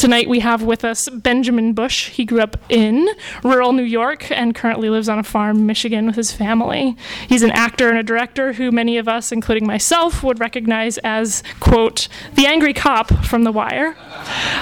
[0.00, 2.08] Tonight we have with us Benjamin Busch.
[2.08, 3.06] He grew up in
[3.44, 6.96] rural New York and currently lives on a farm in Michigan with his family.
[7.28, 11.42] He's an actor and a director who many of us, including myself, would recognize as,
[11.60, 13.94] quote, the angry cop from The Wire.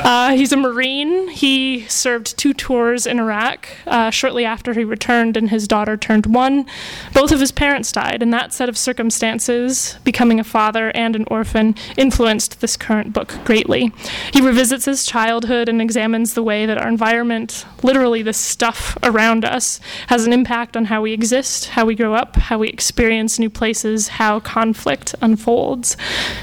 [0.03, 1.29] Uh, he's a Marine.
[1.29, 3.69] He served two tours in Iraq.
[3.87, 6.67] Uh, shortly after he returned and his daughter turned one,
[7.15, 8.25] both of his parents died.
[8.25, 13.39] And that set of circumstances, becoming a father and an orphan, influenced this current book
[13.45, 13.93] greatly.
[14.33, 19.45] He revisits his childhood and examines the way that our environment, literally the stuff around
[19.45, 23.39] us, has an impact on how we exist, how we grow up, how we experience
[23.39, 25.97] new places, how conflict unfolds.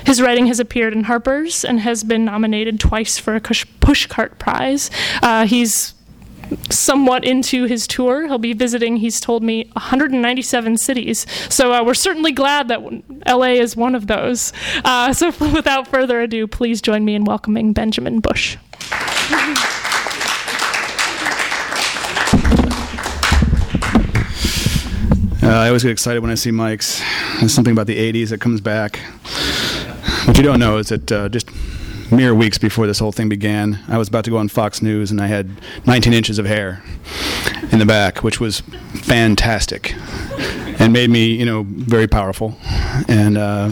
[0.05, 4.91] His writing has appeared in Harper's and has been nominated twice for a Pushcart Prize.
[5.21, 5.95] Uh, he's
[6.69, 8.27] somewhat into his tour.
[8.27, 11.25] He'll be visiting, he's told me, 197 cities.
[11.49, 12.81] So uh, we're certainly glad that
[13.27, 14.53] LA is one of those.
[14.83, 18.57] Uh, so without further ado, please join me in welcoming Benjamin Busch.
[25.41, 27.01] Uh, I always get excited when I see mics.
[27.39, 28.97] There's something about the 80s that comes back.
[30.27, 31.49] What you don't know is that uh, just
[32.11, 35.11] mere weeks before this whole thing began, I was about to go on Fox News
[35.11, 35.49] and I had
[35.85, 36.83] 19 inches of hair
[37.71, 38.61] in the back, which was
[38.93, 39.95] fantastic
[40.79, 42.57] and made me, you know, very powerful.
[43.07, 43.71] And uh,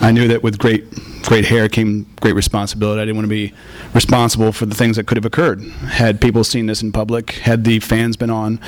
[0.00, 0.84] I knew that with great
[1.26, 3.00] great hair came great responsibility.
[3.00, 3.52] I didn't want to be
[3.92, 7.64] responsible for the things that could have occurred had people seen this in public, had
[7.64, 8.60] the fans been on.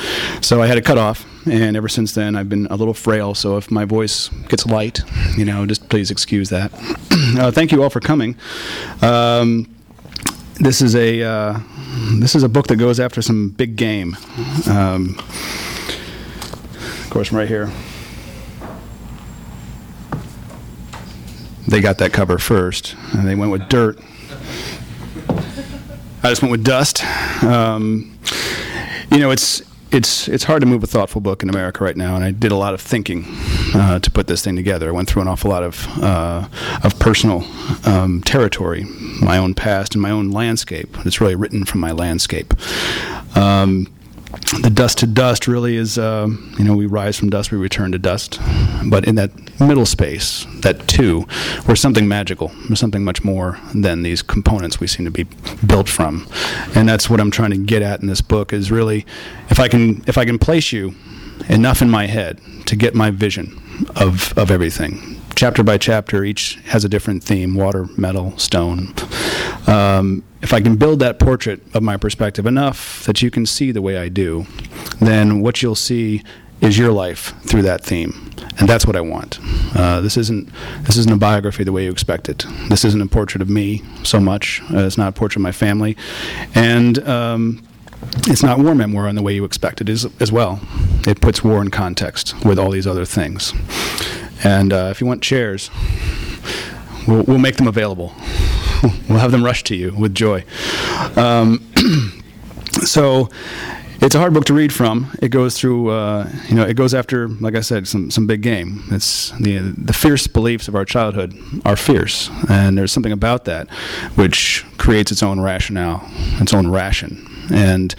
[0.43, 3.35] So I had to cut off, and ever since then I've been a little frail.
[3.35, 5.01] So if my voice gets light,
[5.37, 6.73] you know, just please excuse that.
[7.39, 8.37] uh, thank you all for coming.
[9.03, 9.73] Um,
[10.61, 11.61] this is a uh,
[12.19, 14.17] this is a book that goes after some big game.
[14.69, 17.71] Um, of course, I'm right here.
[21.69, 23.99] They got that cover first, and they went with dirt.
[26.23, 27.05] I just went with dust.
[27.45, 28.19] Um,
[29.11, 32.15] you know, it's it's it's hard to move a thoughtful book in America right now,
[32.15, 33.25] and I did a lot of thinking
[33.75, 34.89] uh, to put this thing together.
[34.89, 36.49] I went through an awful lot of uh,
[36.83, 37.45] of personal
[37.85, 38.85] um, territory,
[39.21, 40.97] my own past and my own landscape.
[41.05, 42.55] It's really written from my landscape.
[43.37, 43.87] Um,
[44.63, 46.29] the dust to dust really is, uh,
[46.59, 48.39] you know, we rise from dust, we return to dust.
[48.87, 49.31] But in that
[49.61, 51.27] middle space, that two,
[51.67, 52.53] we're something magical.
[52.69, 55.25] We're something much more than these components we seem to be
[55.67, 56.29] built from.
[56.75, 59.07] And that's what I'm trying to get at in this book is really,
[59.51, 60.95] if I can, if I can place you
[61.49, 63.59] enough in my head to get my vision
[63.97, 68.93] of, of everything, chapter by chapter, each has a different theme water, metal, stone.
[69.69, 73.71] Um, if I can build that portrait of my perspective enough that you can see
[73.71, 74.47] the way I do,
[75.01, 76.25] then what you'll see
[76.61, 79.39] is your life through that theme, and that's what I want.
[79.77, 80.51] Uh, this isn't
[80.83, 82.45] this isn't a biography the way you expect it.
[82.69, 84.61] This isn't a portrait of me so much.
[84.73, 85.97] Uh, it's not a portrait of my family,
[86.57, 87.63] and um,
[88.27, 90.59] it's not war memoir in the way you expect it is as well.
[91.07, 93.55] It puts war in context with all these other things.
[94.45, 95.71] And uh, if you want chairs,
[97.07, 98.15] we'll, we'll make them available.
[99.09, 100.45] we'll have them rush to you with joy.
[101.17, 101.67] Um,
[102.85, 103.29] so
[104.01, 105.11] it's a hard book to read from.
[105.21, 108.43] It goes through, uh, you know, it goes after, like I said, some some big
[108.43, 108.85] game.
[108.91, 113.69] It's the the fierce beliefs of our childhood are fierce, and there's something about that
[114.15, 116.09] which creates its own rationale,
[116.41, 117.25] its own ration.
[117.53, 117.95] And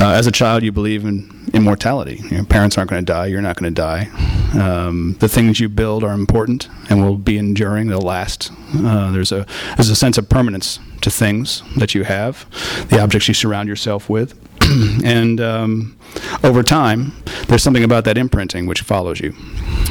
[0.00, 2.20] uh, as a child, you believe in immortality.
[2.30, 3.26] Your parents aren't going to die.
[3.26, 4.08] You're not going to die.
[4.54, 7.88] Um, the things you build are important and will be enduring.
[7.88, 8.50] They'll last.
[8.74, 9.46] Uh, there's a
[9.76, 12.46] there's a sense of permanence to things that you have,
[12.88, 14.38] the objects you surround yourself with,
[15.04, 15.96] and um,
[16.42, 17.12] over time,
[17.48, 19.32] there's something about that imprinting which follows you.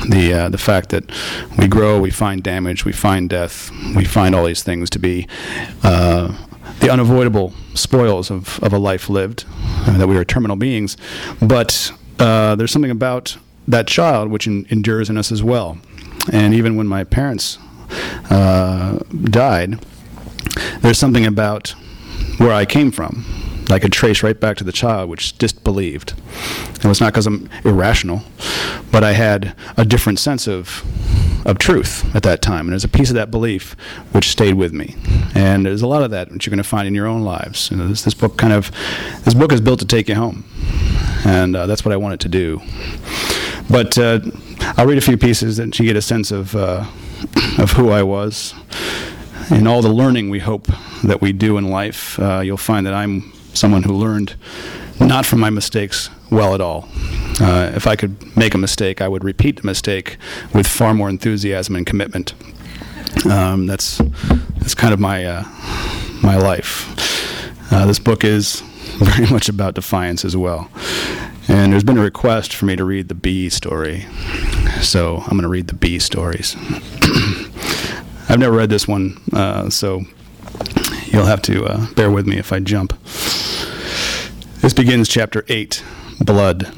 [0.09, 1.11] The uh, the fact that
[1.57, 5.27] we grow, we find damage, we find death, we find all these things to be.
[5.83, 6.35] Uh,
[6.79, 9.45] the unavoidable spoils of, of a life lived,
[9.87, 10.97] uh, that we are terminal beings.
[11.41, 13.37] But uh, there's something about
[13.67, 15.77] that child which in, endures in us as well.
[16.31, 17.57] And even when my parents
[18.29, 19.83] uh, died,
[20.79, 21.73] there's something about
[22.37, 23.25] where I came from.
[23.69, 26.13] I could trace right back to the child, which disbelieved.
[26.75, 28.21] It was not because I'm irrational,
[28.91, 30.83] but I had a different sense of
[31.45, 32.61] of truth at that time.
[32.61, 33.75] And there's a piece of that belief
[34.11, 34.95] which stayed with me.
[35.35, 37.69] And there's a lot of that which you're going to find in your own lives.
[37.71, 38.71] You know, this, this book kind of,
[39.23, 40.45] this book is built to take you home.
[41.25, 42.61] And uh, that's what I wanted to do.
[43.69, 44.19] But uh,
[44.77, 46.85] I'll read a few pieces and you get a sense of, uh,
[47.57, 48.53] of who I was.
[49.51, 50.67] In all the learning we hope
[51.03, 54.35] that we do in life, uh, you'll find that I'm someone who learned
[54.99, 56.87] not from my mistakes well at all.
[57.39, 60.17] Uh, if I could make a mistake, I would repeat the mistake
[60.53, 62.33] with far more enthusiasm and commitment.
[63.29, 63.99] Um, that's
[64.57, 65.43] that's kind of my uh,
[66.21, 67.71] my life.
[67.71, 68.61] Uh, this book is
[68.97, 70.69] very much about defiance as well.
[71.47, 74.05] And there's been a request for me to read the B story,
[74.81, 76.55] so I'm going to read the B stories.
[78.29, 80.03] I've never read this one, uh, so
[81.13, 82.99] you'll have to uh, bear with me if I jump.
[84.61, 85.83] This begins chapter 8
[86.19, 86.73] Blood.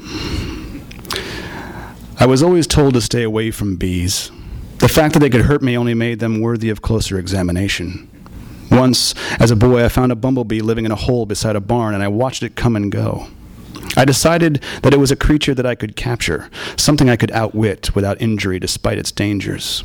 [2.20, 4.30] I was always told to stay away from bees.
[4.78, 8.10] The fact that they could hurt me only made them worthy of closer examination.
[8.70, 11.94] Once, as a boy, I found a bumblebee living in a hole beside a barn,
[11.94, 13.28] and I watched it come and go.
[13.96, 17.94] I decided that it was a creature that I could capture, something I could outwit
[17.94, 19.82] without injury despite its dangers.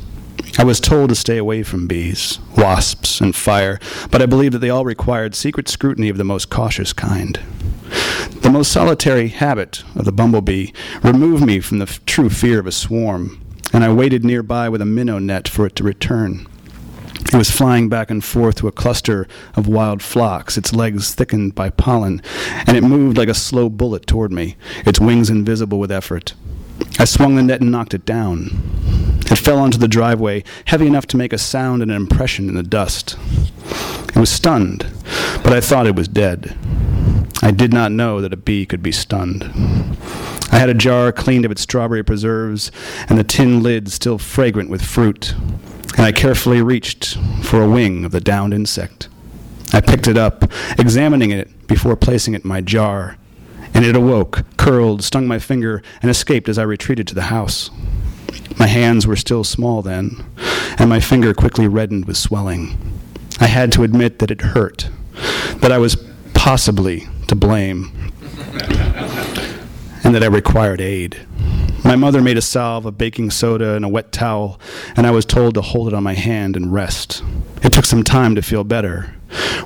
[0.58, 3.80] I was told to stay away from bees, wasps, and fire,
[4.10, 7.40] but I believed that they all required secret scrutiny of the most cautious kind.
[8.42, 10.72] The most solitary habit of the bumblebee
[11.02, 13.40] removed me from the f- true fear of a swarm,
[13.72, 16.46] and I waited nearby with a minnow net for it to return.
[17.32, 21.54] It was flying back and forth to a cluster of wild phlox, its legs thickened
[21.54, 22.20] by pollen,
[22.66, 26.34] and it moved like a slow bullet toward me, its wings invisible with effort.
[26.98, 28.50] I swung the net and knocked it down.
[29.30, 32.54] It fell onto the driveway, heavy enough to make a sound and an impression in
[32.54, 33.16] the dust.
[34.08, 34.86] It was stunned,
[35.42, 36.56] but I thought it was dead.
[37.42, 39.44] I did not know that a bee could be stunned.
[40.52, 42.70] I had a jar cleaned of its strawberry preserves
[43.08, 45.34] and the tin lid still fragrant with fruit,
[45.96, 49.08] and I carefully reached for a wing of the downed insect.
[49.72, 50.44] I picked it up,
[50.78, 53.16] examining it before placing it in my jar,
[53.82, 57.68] and it awoke, curled, stung my finger, and escaped as I retreated to the house.
[58.56, 60.24] My hands were still small then,
[60.78, 62.78] and my finger quickly reddened with swelling.
[63.40, 64.88] I had to admit that it hurt,
[65.56, 65.96] that I was
[66.32, 68.12] possibly to blame,
[70.04, 71.26] and that I required aid.
[71.82, 74.60] My mother made a salve of baking soda and a wet towel,
[74.94, 77.24] and I was told to hold it on my hand and rest.
[77.64, 79.16] It took some time to feel better.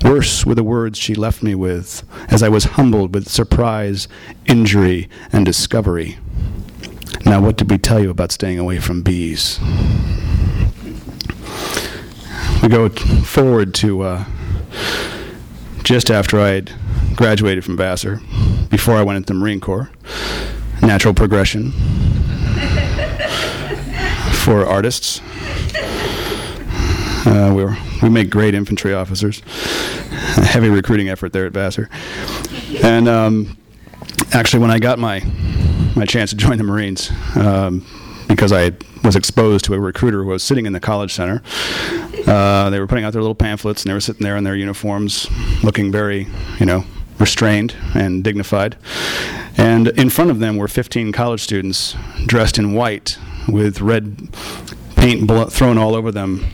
[0.04, 4.08] Worse were the words she left me with, as I was humbled with surprise,
[4.46, 6.19] injury, and discovery.
[7.25, 9.58] Now, what did we tell you about staying away from bees?
[12.62, 14.25] We go forward to uh,
[15.82, 16.72] just after I had
[17.14, 18.20] graduated from Vassar,
[18.70, 19.90] before I went into the Marine Corps.
[20.82, 21.72] Natural progression
[24.44, 25.20] for artists.
[27.26, 29.42] Uh, we were, we make great infantry officers.
[30.36, 31.90] A heavy recruiting effort there at Vassar.
[32.82, 33.58] And um,
[34.32, 35.20] actually, when I got my
[35.96, 37.84] my chance to join the Marines, um,
[38.28, 41.42] because I was exposed to a recruiter who was sitting in the college center.
[42.26, 44.56] Uh, they were putting out their little pamphlets, and they were sitting there in their
[44.56, 45.28] uniforms,
[45.62, 46.26] looking very,
[46.58, 46.84] you know,
[47.18, 48.76] restrained and dignified.
[49.56, 53.18] And in front of them were 15 college students dressed in white
[53.48, 54.28] with red
[55.06, 56.44] paint blo- thrown all over them,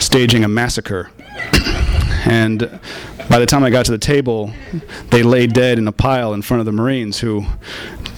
[0.00, 1.12] staging a massacre.
[2.24, 2.80] And
[3.30, 4.50] by the time I got to the table,
[5.10, 7.44] they lay dead in a pile in front of the Marines who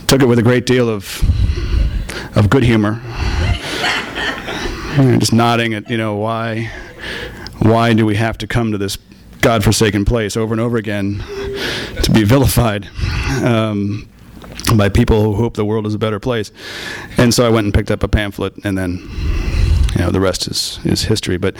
[0.06, 1.20] took it with a great deal of,
[2.34, 3.02] of good humor.
[4.96, 6.70] And just nodding at, you know, why,
[7.58, 8.96] why do we have to come to this
[9.42, 11.22] godforsaken place over and over again
[12.02, 12.88] to be vilified
[13.42, 14.08] um,
[14.76, 16.52] by people who hope the world is a better place?
[17.18, 19.10] And so I went and picked up a pamphlet, and then,
[19.94, 21.36] you know, the rest is, is history.
[21.36, 21.56] But,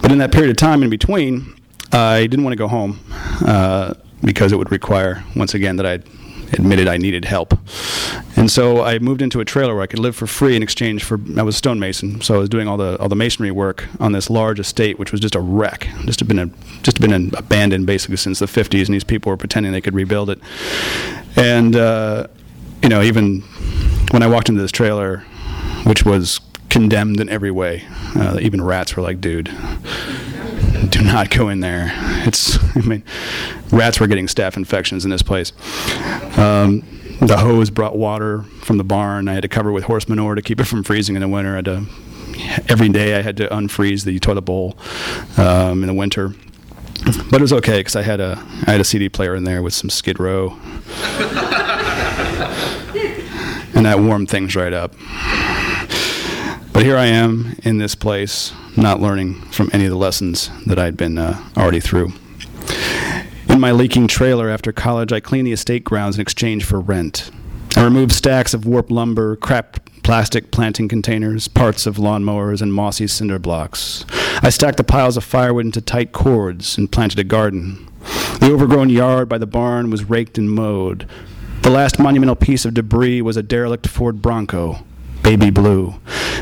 [0.00, 1.54] but in that period of time in between,
[1.92, 3.00] I didn't want to go home
[3.46, 6.00] uh, because it would require, once again, that I
[6.52, 7.58] admitted I needed help.
[8.36, 11.04] And so I moved into a trailer where I could live for free in exchange
[11.04, 13.86] for I was a stonemason, so I was doing all the all the masonry work
[14.00, 16.46] on this large estate, which was just a wreck, just had been a,
[16.82, 19.94] just been an abandoned basically since the 50s, and these people were pretending they could
[19.94, 20.40] rebuild it.
[21.36, 22.28] And uh,
[22.82, 23.42] you know, even
[24.10, 25.18] when I walked into this trailer,
[25.84, 27.84] which was condemned in every way,
[28.14, 29.50] uh, even rats were like, "Dude."
[30.90, 31.90] do not go in there.
[32.26, 33.02] It's, I mean,
[33.70, 35.52] rats were getting staph infections in this place.
[36.38, 36.82] Um,
[37.20, 39.28] the hose brought water from the barn.
[39.28, 41.52] I had to cover with horse manure to keep it from freezing in the winter.
[41.52, 41.86] I had to,
[42.68, 44.78] every day I had to unfreeze the toilet bowl
[45.36, 46.34] um, in the winter.
[47.30, 49.62] But it was okay because I had a I had a CD player in there
[49.62, 50.50] with some Skid Row,
[53.72, 54.94] and that warmed things right up.
[56.78, 60.78] But here I am in this place, not learning from any of the lessons that
[60.78, 62.12] I'd been uh, already through.
[63.48, 67.32] In my leaking trailer after college, I cleaned the estate grounds in exchange for rent.
[67.74, 73.08] I removed stacks of warped lumber, crap plastic planting containers, parts of lawnmowers, and mossy
[73.08, 74.04] cinder blocks.
[74.40, 77.88] I stacked the piles of firewood into tight cords and planted a garden.
[78.38, 81.08] The overgrown yard by the barn was raked and mowed.
[81.62, 84.84] The last monumental piece of debris was a derelict Ford Bronco,
[85.28, 85.94] baby blue,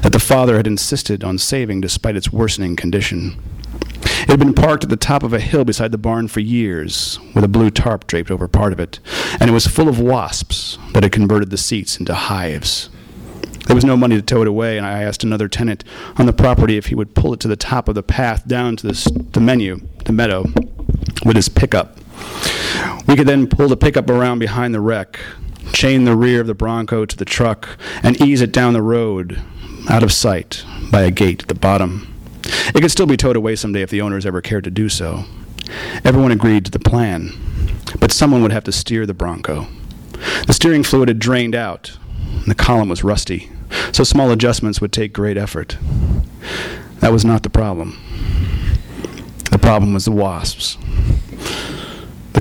[0.03, 3.37] that the father had insisted on saving despite its worsening condition.
[4.23, 7.19] It had been parked at the top of a hill beside the barn for years,
[7.35, 9.01] with a blue tarp draped over part of it,
[9.41, 12.89] and it was full of wasps that had converted the seats into hives.
[13.67, 15.83] There was no money to tow it away, and I asked another tenant
[16.17, 18.77] on the property if he would pull it to the top of the path down
[18.77, 20.45] to the, the menu, the meadow,
[21.25, 21.99] with his pickup.
[23.09, 25.19] We could then pull the pickup around behind the wreck,
[25.73, 29.43] chain the rear of the Bronco to the truck, and ease it down the road,
[29.89, 32.13] out of sight, by a gate at the bottom.
[32.75, 35.25] It could still be towed away someday if the owners ever cared to do so.
[36.05, 37.33] Everyone agreed to the plan,
[37.99, 39.67] but someone would have to steer the Bronco.
[40.47, 43.51] The steering fluid had drained out, and the column was rusty,
[43.93, 45.77] so small adjustments would take great effort.
[47.01, 47.99] That was not the problem.
[49.51, 50.79] The problem was the wasps.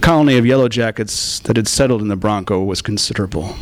[0.06, 3.56] Colony of yellow jackets that had settled in the Bronco was considerable.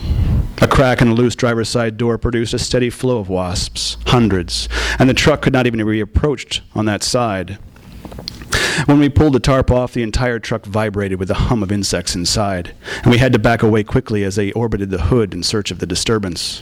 [0.61, 4.67] A crack in the loose driver's side door produced a steady flow of wasps, hundreds,
[4.99, 7.59] and the truck could not even be approached on that side.
[8.87, 12.13] When we pulled the tarp off, the entire truck vibrated with the hum of insects
[12.13, 15.71] inside, and we had to back away quickly as they orbited the hood in search
[15.71, 16.61] of the disturbance.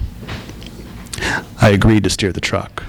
[1.59, 2.83] I agreed to steer the truck.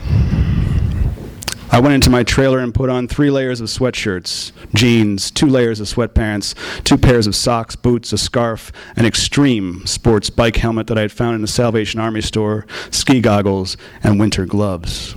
[1.72, 5.80] I went into my trailer and put on three layers of sweatshirts, jeans, two layers
[5.80, 10.98] of sweatpants, two pairs of socks, boots, a scarf, an extreme sports bike helmet that
[10.98, 15.14] I had found in the Salvation Army store, ski goggles, and winter gloves.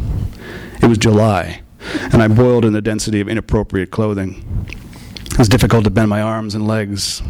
[0.81, 1.61] It was July,
[2.13, 4.65] and I boiled in the density of inappropriate clothing.
[5.25, 7.21] It was difficult to bend my arms and legs.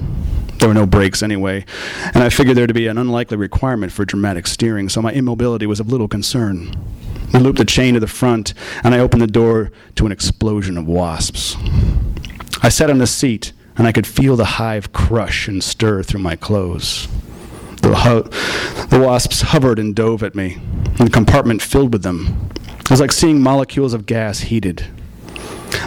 [0.60, 1.65] There were no brakes anyway,
[2.13, 5.65] and I figured there to be an unlikely requirement for dramatic steering, so my immobility
[5.65, 6.75] was of little concern.
[7.36, 10.77] We looped the chain to the front, and I opened the door to an explosion
[10.77, 11.58] of wasps.
[12.63, 16.22] I sat on the seat, and I could feel the hive crush and stir through
[16.22, 17.10] my clothes.
[17.82, 18.22] The, ho-
[18.86, 20.54] the wasps hovered and dove at me,
[20.98, 22.51] and the compartment filled with them.
[22.80, 24.86] It was like seeing molecules of gas heated.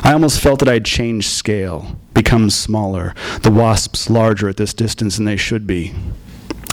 [0.04, 4.74] I almost felt that I had changed scale, become smaller, the wasps larger at this
[4.74, 5.94] distance than they should be.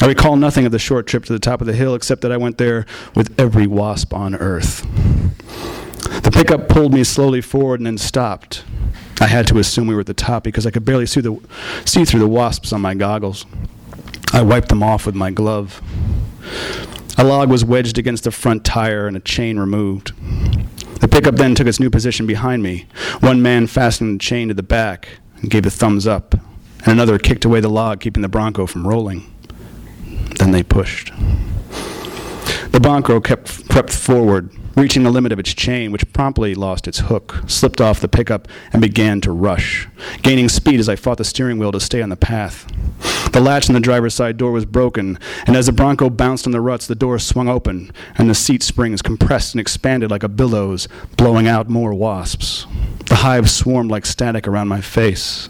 [0.01, 2.31] I recall nothing of the short trip to the top of the hill except that
[2.31, 2.85] I went there
[3.15, 4.81] with every wasp on earth.
[6.23, 8.63] The pickup pulled me slowly forward and then stopped.
[9.21, 11.39] I had to assume we were at the top because I could barely see, the,
[11.85, 13.45] see through the wasps on my goggles.
[14.33, 15.81] I wiped them off with my glove.
[17.17, 20.11] A log was wedged against the front tire and a chain removed.
[20.99, 22.87] The pickup then took its new position behind me.
[23.21, 27.17] One man fastened the chain to the back and gave a thumbs up, and another
[27.17, 29.34] kicked away the log, keeping the Bronco from rolling.
[30.45, 31.11] Then they pushed.
[32.69, 36.99] The Bronco kept, crept forward, reaching the limit of its chain, which promptly lost its
[36.99, 39.87] hook, slipped off the pickup, and began to rush,
[40.21, 42.67] gaining speed as I fought the steering wheel to stay on the path.
[43.31, 46.51] The latch on the driver's side door was broken, and as the Bronco bounced on
[46.51, 50.29] the ruts, the door swung open, and the seat springs compressed and expanded like a
[50.29, 50.87] billows,
[51.17, 52.67] blowing out more wasps.
[53.07, 55.49] The hive swarmed like static around my face.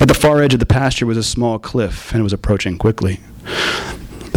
[0.00, 2.76] At the far edge of the pasture was a small cliff, and it was approaching
[2.76, 3.20] quickly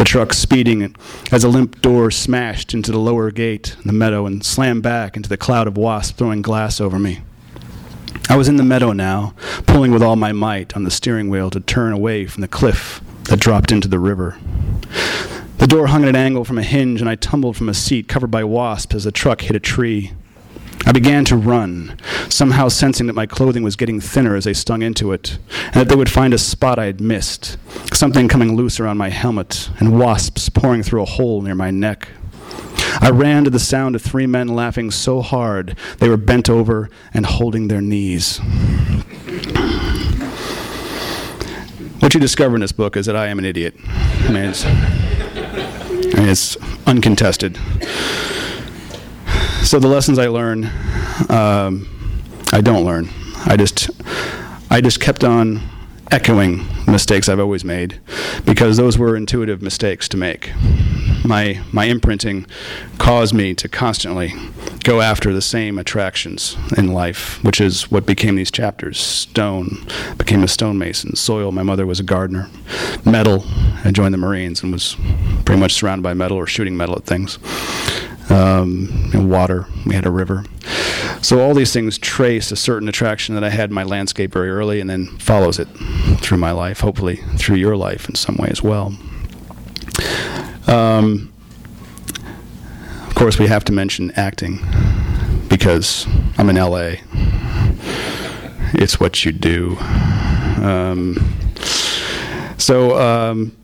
[0.06, 0.94] truck speeding
[1.32, 5.16] as a limp door smashed into the lower gate in the meadow and slammed back
[5.16, 7.20] into the cloud of wasps throwing glass over me.
[8.28, 9.34] I was in the meadow now,
[9.66, 13.00] pulling with all my might on the steering wheel to turn away from the cliff
[13.24, 14.38] that dropped into the river.
[15.58, 18.06] The door hung at an angle from a hinge, and I tumbled from a seat
[18.06, 20.12] covered by wasps as the truck hit a tree.
[20.88, 24.82] I began to run, somehow sensing that my clothing was getting thinner as they stung
[24.82, 27.58] into it, and that they would find a spot I had missed,
[27.92, 32.08] something coming loose around my helmet, and wasps pouring through a hole near my neck.
[33.00, 36.88] I ran to the sound of three men laughing so hard they were bent over
[37.12, 38.38] and holding their knees.
[41.98, 43.74] What you discover in this book is that I am an idiot.
[43.88, 44.70] I mean, it's, I
[46.20, 47.58] mean, it's uncontested.
[49.66, 50.70] So the lessons I learn,
[51.28, 51.88] um,
[52.52, 53.08] I don't learn.
[53.46, 53.90] I just,
[54.70, 55.60] I just kept on
[56.12, 57.98] echoing mistakes I've always made
[58.44, 60.52] because those were intuitive mistakes to make.
[61.24, 62.46] My, my imprinting
[62.98, 64.32] caused me to constantly
[64.84, 69.00] go after the same attractions in life, which is what became these chapters.
[69.00, 69.84] Stone,
[70.16, 71.16] became a stonemason.
[71.16, 72.48] Soil, my mother was a gardener.
[73.04, 73.44] Metal,
[73.84, 74.94] I joined the Marines and was
[75.44, 77.40] pretty much surrounded by metal or shooting metal at things.
[78.28, 80.44] Um, water, we had a river.
[81.22, 84.50] So all these things trace a certain attraction that I had in my landscape very
[84.50, 85.66] early and then follows it
[86.20, 88.96] through my life, hopefully through your life in some way as well.
[90.66, 91.32] Um,
[93.08, 94.60] of course, we have to mention acting
[95.48, 96.06] because
[96.38, 96.96] I'm in LA.
[98.74, 99.76] It's what you do.
[100.60, 101.16] Um,
[102.58, 103.56] so um,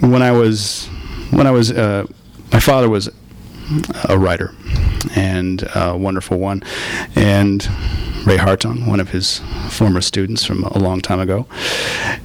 [0.00, 0.86] when I was
[1.30, 2.06] when I was uh,
[2.52, 3.08] my father was
[4.08, 4.54] a writer
[5.14, 6.62] and a wonderful one,
[7.16, 7.64] and
[8.24, 11.46] Ray Hartung, one of his former students from a long time ago,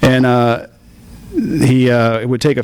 [0.01, 0.67] and uh,
[1.31, 2.63] he uh, would take a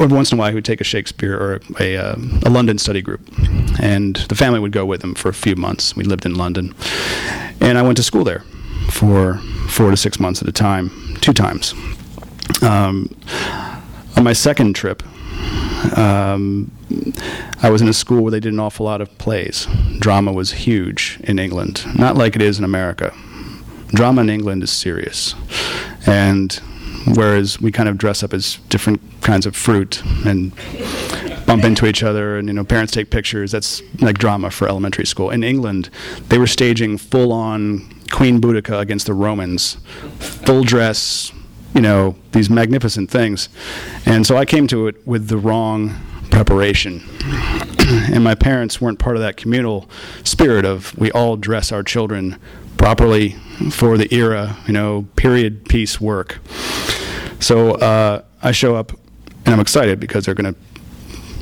[0.00, 2.14] every once in a while he would take a Shakespeare or a, a,
[2.46, 3.20] a, London study group,
[3.80, 5.94] and the family would go with him for a few months.
[5.94, 6.74] We lived in London,
[7.60, 8.44] and I went to school there
[8.90, 9.38] for
[9.68, 11.74] four to six months at a time, two times.
[12.62, 13.14] Um,
[14.16, 15.02] on my second trip,
[15.96, 16.70] um,
[17.62, 19.66] I was in a school where they did an awful lot of plays.
[19.98, 23.14] Drama was huge in England, not like it is in America.
[23.88, 25.34] Drama in England is serious.
[26.06, 26.60] And
[27.14, 30.52] whereas we kind of dress up as different kinds of fruit and
[31.46, 35.04] bump into each other and you know parents take pictures that's like drama for elementary
[35.04, 35.90] school in england
[36.28, 37.80] they were staging full on
[38.12, 39.76] queen boudica against the romans
[40.18, 41.32] full dress
[41.74, 43.48] you know these magnificent things.
[44.06, 45.94] And so i came to it with the wrong
[46.30, 47.02] preparation.
[47.82, 49.90] And my parents weren't part of that communal
[50.24, 52.38] spirit of we all dress our children
[52.78, 53.30] properly
[53.70, 56.38] for the era you know period piece work.
[57.40, 58.92] So uh, i show up
[59.44, 60.60] and i'm excited because they're going to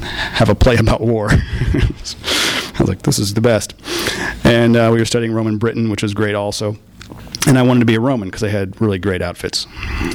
[0.04, 1.28] have a play about war.
[1.33, 3.74] I was like this is the best.
[4.44, 6.76] And uh, we were studying roman britain which was great also
[7.46, 9.66] and I wanted to be a Roman because they had really great outfits.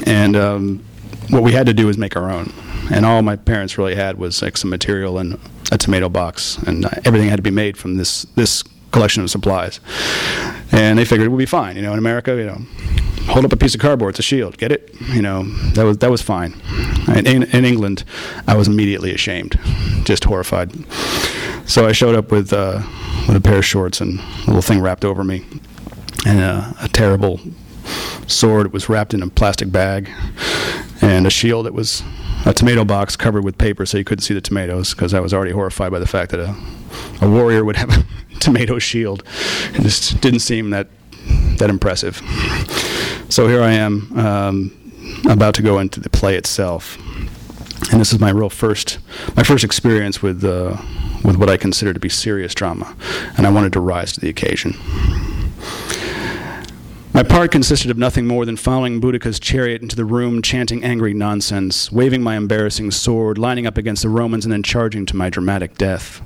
[0.06, 0.84] And um,
[1.30, 2.52] what we had to do was make our own.
[2.90, 5.38] And all my parents really had was like some material and
[5.72, 8.62] a tomato box, and uh, everything had to be made from this this
[8.92, 9.80] collection of supplies.
[10.70, 11.76] And they figured it would be fine.
[11.76, 12.60] You know, in America, you know,
[13.26, 14.94] hold up a piece of cardboard, it's a shield, get it?
[15.08, 15.42] You know,
[15.74, 16.54] that was that was fine.
[17.08, 18.04] And in, in England,
[18.46, 19.58] I was immediately ashamed,
[20.04, 20.72] just horrified.
[21.68, 22.82] So I showed up with uh,
[23.26, 25.44] with a pair of shorts and a little thing wrapped over me
[26.26, 27.40] and a, a terrible
[28.26, 28.66] sword.
[28.66, 30.10] It was wrapped in a plastic bag,
[31.00, 32.02] and a shield that was
[32.44, 35.32] a tomato box covered with paper so you couldn't see the tomatoes because I was
[35.32, 36.54] already horrified by the fact that a,
[37.22, 38.04] a warrior would have a
[38.40, 39.22] tomato shield.
[39.72, 40.88] It just didn't seem that
[41.58, 42.16] that impressive.
[43.28, 44.92] So here I am, um,
[45.28, 46.98] about to go into the play itself,
[47.90, 48.98] and this is my real first
[49.36, 50.76] my first experience with uh,
[51.24, 52.96] with what I consider to be serious drama,
[53.36, 54.74] and I wanted to rise to the occasion.
[57.16, 61.14] My part consisted of nothing more than following Boudica's chariot into the room, chanting angry
[61.14, 65.30] nonsense, waving my embarrassing sword, lining up against the Romans, and then charging to my
[65.30, 66.20] dramatic death.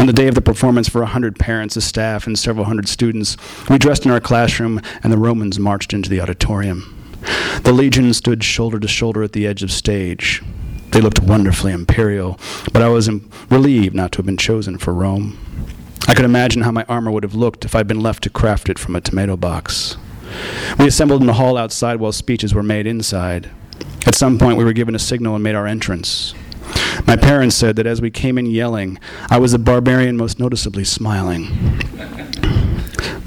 [0.00, 2.88] On the day of the performance for a hundred parents, a staff, and several hundred
[2.88, 3.36] students,
[3.70, 6.92] we dressed in our classroom, and the Romans marched into the auditorium.
[7.62, 10.42] The legion stood shoulder to shoulder at the edge of stage.
[10.90, 12.36] They looked wonderfully imperial,
[12.72, 13.08] but I was
[13.48, 15.38] relieved not to have been chosen for Rome.
[16.08, 18.68] I could imagine how my armor would have looked if I'd been left to craft
[18.68, 19.96] it from a tomato box.
[20.78, 23.50] We assembled in the hall outside while speeches were made inside.
[24.06, 26.34] At some point, we were given a signal and made our entrance.
[27.06, 28.98] My parents said that as we came in yelling,
[29.30, 31.46] I was the barbarian most noticeably smiling.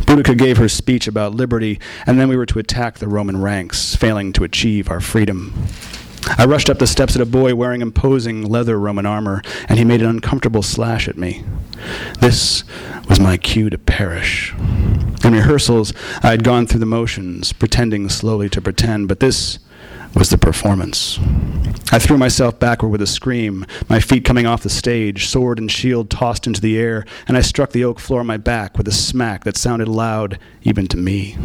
[0.05, 3.95] Boudica gave her speech about liberty, and then we were to attack the Roman ranks,
[3.95, 5.53] failing to achieve our freedom.
[6.37, 9.85] I rushed up the steps at a boy wearing imposing leather Roman armor, and he
[9.85, 11.43] made an uncomfortable slash at me.
[12.19, 12.63] This
[13.07, 14.53] was my cue to perish.
[15.23, 19.59] In rehearsals, I had gone through the motions, pretending slowly to pretend, but this
[20.13, 21.19] was the performance.
[21.91, 25.71] I threw myself backward with a scream, my feet coming off the stage, sword and
[25.71, 28.87] shield tossed into the air, and I struck the oak floor on my back with
[28.87, 31.37] a smack that sounded loud even to me.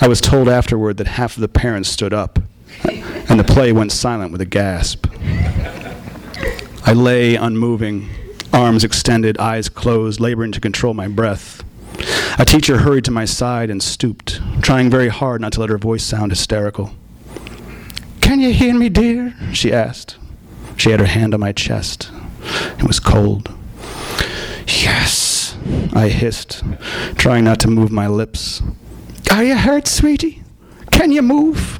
[0.00, 2.38] I was told afterward that half of the parents stood up,
[3.30, 5.06] and the play went silent with a gasp.
[6.84, 8.10] I lay unmoving,
[8.52, 11.62] arms extended, eyes closed, laboring to control my breath.
[12.40, 15.78] A teacher hurried to my side and stooped, trying very hard not to let her
[15.78, 16.90] voice sound hysterical.
[18.20, 19.34] Can you hear me, dear?
[19.52, 20.16] she asked.
[20.76, 22.10] She had her hand on my chest.
[22.78, 23.52] It was cold.
[24.66, 25.56] Yes,
[25.92, 26.64] I hissed,
[27.16, 28.60] trying not to move my lips.
[29.30, 30.42] Are you hurt, sweetie?
[30.90, 31.79] Can you move?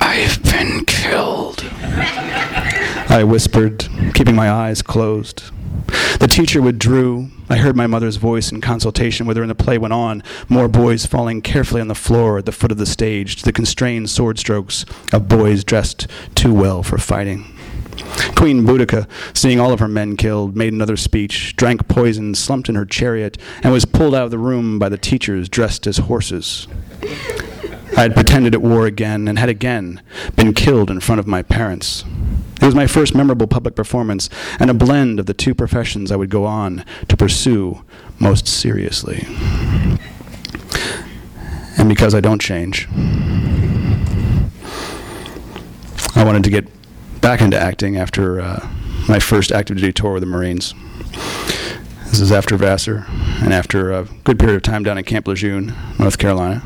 [0.00, 1.64] I've been killed.
[3.08, 5.44] I whispered, keeping my eyes closed.
[6.20, 7.30] The teacher withdrew.
[7.50, 10.22] I heard my mother's voice in consultation with her, and the play went on.
[10.48, 13.52] More boys falling carefully on the floor at the foot of the stage to the
[13.52, 17.44] constrained sword strokes of boys dressed too well for fighting.
[18.36, 22.74] Queen Boudica, seeing all of her men killed, made another speech, drank poison, slumped in
[22.74, 26.66] her chariot, and was pulled out of the room by the teachers dressed as horses.
[27.96, 30.02] I had pretended at war again and had again
[30.34, 32.04] been killed in front of my parents.
[32.60, 36.16] It was my first memorable public performance and a blend of the two professions I
[36.16, 37.84] would go on to pursue
[38.18, 39.26] most seriously.
[41.76, 42.88] And because I don't change,
[46.14, 46.68] I wanted to get
[47.20, 48.68] back into acting after uh,
[49.08, 50.74] my first active duty tour with the Marines.
[52.06, 53.06] This is after Vassar
[53.42, 56.62] and after a good period of time down in Camp Lejeune, North Carolina,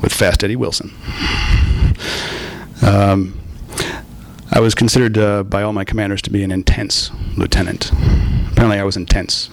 [0.00, 0.92] with Fast Eddie Wilson.
[2.82, 3.38] Um,
[4.50, 7.92] I was considered uh, by all my commanders to be an intense lieutenant.
[8.52, 9.50] Apparently, I was intense.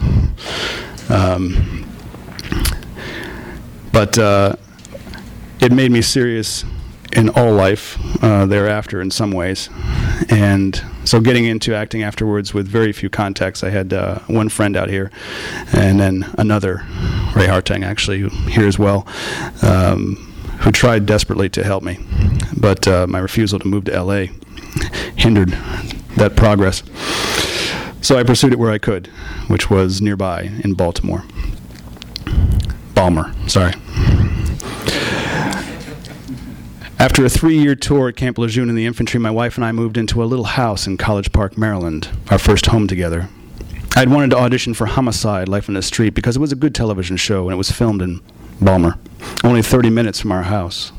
[1.10, 1.86] Um,
[3.91, 4.55] but uh,
[5.60, 6.65] it made me serious
[7.13, 9.69] in all life uh, thereafter in some ways.
[10.29, 14.75] And so getting into acting afterwards with very few contacts, I had uh, one friend
[14.75, 15.12] out here
[15.71, 16.84] and then another,
[17.36, 19.08] Ray Hartang actually, here as well,
[19.62, 20.34] um,
[20.65, 21.99] who tried desperately to help me.
[22.58, 24.25] But uh, my refusal to move to LA
[25.15, 25.49] hindered
[26.17, 26.82] that progress.
[28.01, 29.08] So I pursued it where I could,
[29.47, 31.23] which was nearby in Baltimore.
[32.95, 33.73] Balmer, sorry.
[36.97, 39.71] After a three year tour at Camp Lejeune in the infantry, my wife and I
[39.71, 43.30] moved into a little house in College Park, Maryland, our first home together.
[43.95, 46.73] I'd wanted to audition for Homicide Life on the Street because it was a good
[46.73, 48.21] television show and it was filmed in
[48.61, 48.97] Balmer,
[49.43, 50.91] only 30 minutes from our house.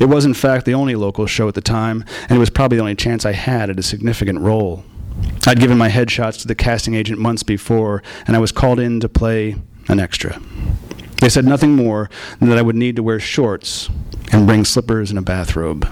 [0.00, 2.76] It was, in fact, the only local show at the time, and it was probably
[2.76, 4.84] the only chance I had at a significant role.
[5.46, 9.00] I'd given my headshots to the casting agent months before, and I was called in
[9.00, 9.56] to play
[9.88, 10.40] an extra.
[11.20, 13.88] They said nothing more than that I would need to wear shorts
[14.32, 15.88] and bring slippers and a bathrobe.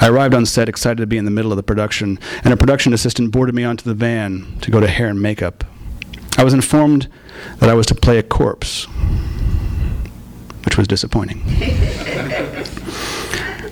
[0.00, 2.56] I arrived on set excited to be in the middle of the production, and a
[2.56, 5.62] production assistant boarded me onto the van to go to hair and makeup.
[6.38, 7.08] I was informed
[7.58, 8.86] that I was to play a corpse,
[10.64, 11.42] which was disappointing.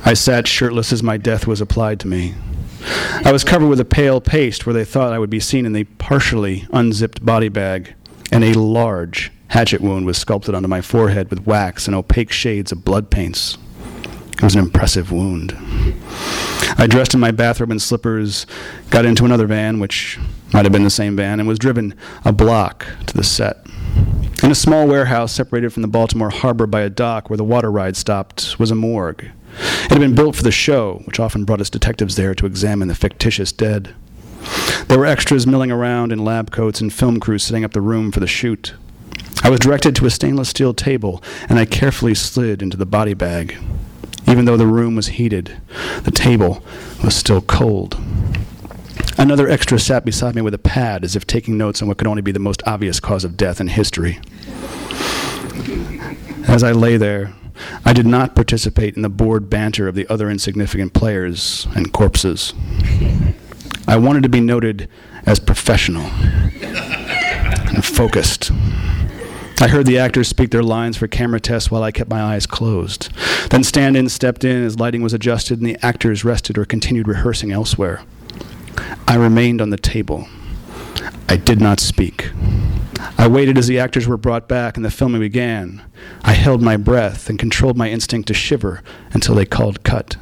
[0.05, 2.35] I sat shirtless as my death was applied to me.
[3.24, 5.72] I was covered with a pale paste where they thought I would be seen in
[5.72, 7.94] the partially unzipped body bag,
[8.33, 12.72] and a large hatchet wound was sculpted onto my forehead with wax and opaque shades
[12.72, 13.59] of blood paints.
[14.33, 15.57] It was an impressive wound.
[16.79, 18.46] I dressed in my bathrobe and slippers,
[18.90, 20.18] got into another van, which
[20.53, 23.66] might have been the same van, and was driven a block to the set.
[24.40, 27.72] In a small warehouse separated from the Baltimore harbor by a dock where the water
[27.72, 29.24] ride stopped was a morgue.
[29.24, 32.87] It had been built for the show, which often brought its detectives there to examine
[32.87, 33.94] the fictitious dead.
[34.87, 38.12] There were extras milling around in lab coats and film crews setting up the room
[38.12, 38.74] for the shoot.
[39.42, 43.14] I was directed to a stainless steel table, and I carefully slid into the body
[43.14, 43.57] bag.
[44.29, 45.61] Even though the room was heated,
[46.05, 46.62] the table
[47.03, 47.98] was still cold.
[49.20, 52.07] Another extra sat beside me with a pad, as if taking notes on what could
[52.07, 54.20] only be the most obvious cause of death in history.
[56.46, 57.35] As I lay there,
[57.85, 62.54] I did not participate in the bored banter of the other insignificant players and corpses.
[63.88, 64.88] I wanted to be noted
[65.26, 66.07] as professional
[66.62, 68.52] and focused.
[69.61, 72.46] I heard the actors speak their lines for camera tests while I kept my eyes
[72.46, 73.09] closed.
[73.50, 77.09] Then stand in stepped in as lighting was adjusted and the actors rested or continued
[77.09, 78.02] rehearsing elsewhere.
[79.07, 80.29] I remained on the table.
[81.29, 82.31] I did not speak.
[83.17, 85.83] I waited as the actors were brought back and the filming began.
[86.23, 90.17] I held my breath and controlled my instinct to shiver until they called cut.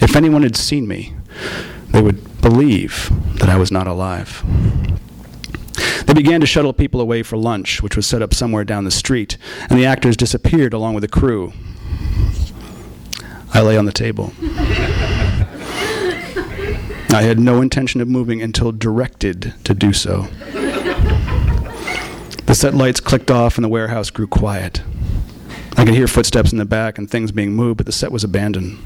[0.00, 1.14] If anyone had seen me,
[1.88, 4.42] they would believe that I was not alive.
[6.06, 8.90] They began to shuttle people away for lunch, which was set up somewhere down the
[8.90, 9.38] street,
[9.70, 11.52] and the actors disappeared along with the crew.
[13.54, 14.32] I lay on the table.
[17.12, 20.22] I had no intention of moving until directed to do so.
[22.46, 24.82] The set lights clicked off and the warehouse grew quiet.
[25.76, 28.24] I could hear footsteps in the back and things being moved, but the set was
[28.24, 28.78] abandoned.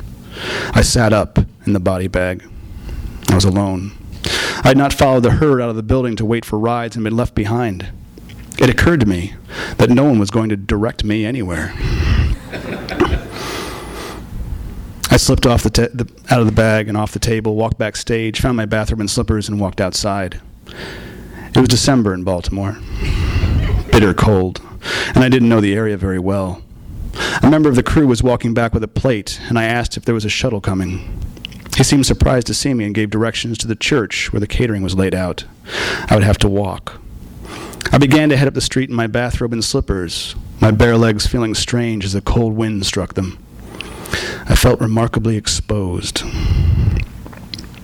[0.72, 2.44] I sat up in the body bag.
[3.28, 3.92] I was alone.
[4.64, 7.04] I had not followed the herd out of the building to wait for rides and
[7.04, 7.88] been left behind.
[8.58, 9.34] It occurred to me
[9.76, 11.72] that no one was going to direct me anywhere.
[15.16, 18.38] I slipped off the, the, out of the bag and off the table, walked backstage,
[18.38, 20.42] found my bathroom and slippers, and walked outside.
[21.54, 22.76] It was December in Baltimore,
[23.90, 24.60] bitter cold,
[25.14, 26.60] and I didn't know the area very well.
[27.42, 30.04] A member of the crew was walking back with a plate, and I asked if
[30.04, 31.18] there was a shuttle coming.
[31.78, 34.82] He seemed surprised to see me and gave directions to the church where the catering
[34.82, 35.46] was laid out.
[36.10, 37.00] I would have to walk.
[37.90, 41.26] I began to head up the street in my bathrobe and slippers, my bare legs
[41.26, 43.38] feeling strange as a cold wind struck them.
[44.48, 46.22] I felt remarkably exposed.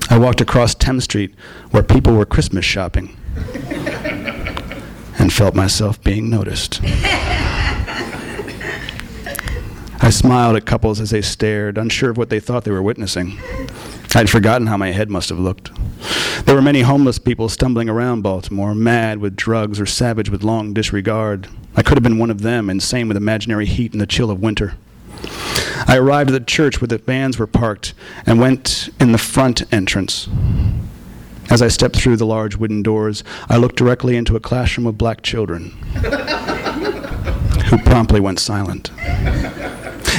[0.08, 1.34] I walked across Thames Street
[1.70, 3.16] where people were Christmas shopping
[5.18, 6.80] and felt myself being noticed.
[10.04, 13.38] I smiled at couples as they stared, unsure of what they thought they were witnessing.
[14.14, 15.70] I'd forgotten how my head must have looked.
[16.44, 20.74] There were many homeless people stumbling around Baltimore, mad with drugs or savage with long
[20.74, 21.48] disregard.
[21.76, 24.40] I could have been one of them, insane with imaginary heat and the chill of
[24.42, 24.74] winter.
[25.86, 27.94] I arrived at the church where the vans were parked
[28.26, 30.28] and went in the front entrance.
[31.50, 34.96] As I stepped through the large wooden doors, I looked directly into a classroom of
[34.96, 35.70] black children
[37.66, 38.90] who promptly went silent.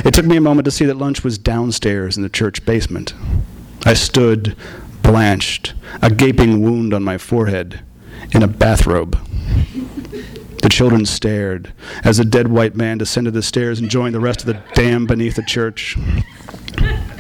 [0.06, 3.14] It took me a moment to see that lunch was downstairs in the church basement.
[3.86, 4.56] I stood,
[5.02, 7.82] blanched, a gaping wound on my forehead,
[8.32, 9.18] in a bathrobe.
[10.64, 11.74] The children stared
[12.06, 15.10] as a dead white man descended the stairs and joined the rest of the damned
[15.10, 15.98] beneath the church.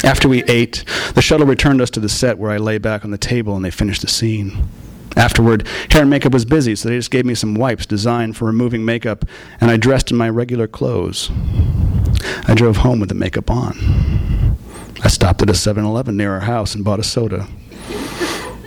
[0.01, 3.12] After we ate, the shuttle returned us to the set where I lay back on
[3.12, 4.69] the table and they finished the scene.
[5.17, 8.45] Afterward, hair and makeup was busy, so they just gave me some wipes designed for
[8.45, 9.25] removing makeup,
[9.60, 11.29] and I dressed in my regular clothes.
[12.47, 14.58] I drove home with the makeup on.
[15.03, 17.49] I stopped at a 7 Eleven near our house and bought a soda.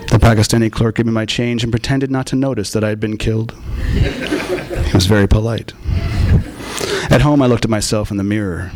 [0.09, 3.01] The Pakistani clerk gave me my change and pretended not to notice that I had
[3.01, 3.53] been killed.
[3.93, 5.73] He was very polite.
[7.11, 8.73] At home, I looked at myself in the mirror.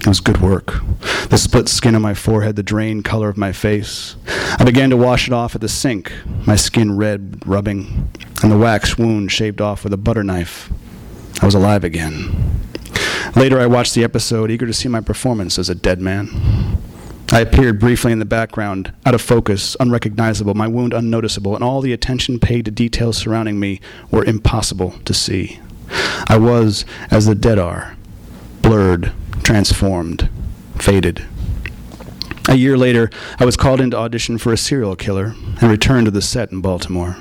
[0.00, 0.80] It was good work.
[1.30, 4.16] The split skin on my forehead, the drained color of my face.
[4.58, 6.12] I began to wash it off at the sink,
[6.46, 8.10] my skin red rubbing,
[8.42, 10.70] and the wax wound shaved off with a butter knife.
[11.42, 12.60] I was alive again.
[13.34, 16.28] Later, I watched the episode, eager to see my performance as a dead man.
[17.32, 21.80] I appeared briefly in the background, out of focus, unrecognizable, my wound unnoticeable, and all
[21.80, 25.60] the attention paid to details surrounding me were impossible to see.
[26.28, 27.96] I was as the dead are,
[28.62, 29.12] blurred,
[29.42, 30.30] transformed,
[30.78, 31.26] faded.
[32.48, 33.10] A year later,
[33.40, 36.52] I was called in to audition for a serial killer and returned to the set
[36.52, 37.16] in Baltimore.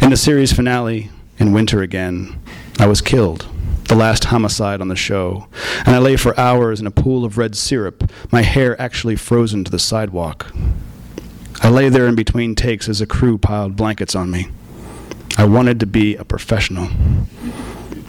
[0.00, 2.40] In the series finale, In Winter Again,
[2.78, 3.46] I was killed
[3.86, 5.46] the last homicide on the show,
[5.84, 9.64] and I lay for hours in a pool of red syrup, my hair actually frozen
[9.64, 10.52] to the sidewalk.
[11.62, 14.48] I lay there in between takes as a crew piled blankets on me.
[15.38, 16.88] I wanted to be a professional.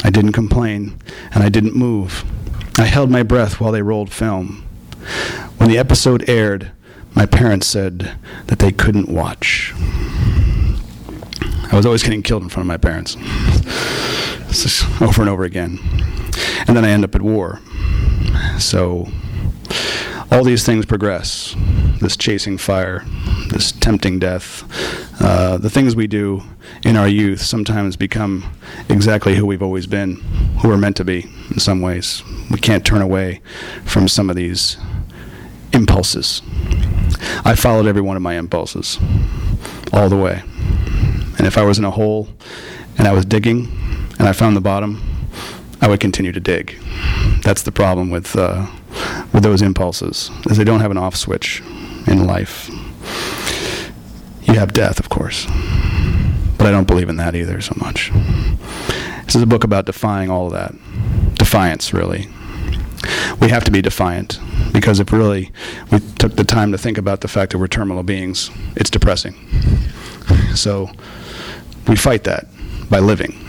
[0.03, 0.99] I didn't complain,
[1.31, 2.23] and I didn't move.
[2.77, 4.63] I held my breath while they rolled film.
[5.57, 6.71] When the episode aired,
[7.15, 9.73] my parents said that they couldn't watch.
[11.71, 13.17] I was always getting killed in front of my parents
[15.01, 15.79] over and over again.
[16.67, 17.59] And then I end up at war.
[18.59, 19.07] So
[20.31, 21.55] all these things progress
[21.99, 23.03] this chasing fire,
[23.49, 24.63] this tempting death.
[25.21, 26.43] Uh, the things we do
[26.83, 28.45] in our youth sometimes become
[28.89, 30.15] exactly who we've always been,
[30.61, 32.23] who we're meant to be in some ways.
[32.51, 33.41] We can't turn away
[33.83, 34.77] from some of these
[35.73, 36.41] impulses.
[37.43, 38.99] I followed every one of my impulses
[39.91, 40.43] all the way.
[41.37, 42.29] And if I was in a hole
[42.97, 43.67] and I was digging,
[44.19, 45.01] and I found the bottom,
[45.81, 46.77] I would continue to dig.
[47.43, 48.67] That's the problem with uh,
[49.33, 51.61] with those impulses, is they don't have an off switch
[52.07, 52.69] in life.
[54.43, 55.45] You have death, of course,
[56.57, 58.11] but I don't believe in that either so much.
[59.25, 60.73] This is a book about defying all of that,
[61.35, 62.27] defiance, really.
[63.39, 64.39] We have to be defiant
[64.73, 65.51] because if really
[65.91, 69.35] we took the time to think about the fact that we're terminal beings, it's depressing.
[70.55, 70.89] So
[71.87, 72.47] we fight that
[72.89, 73.46] by living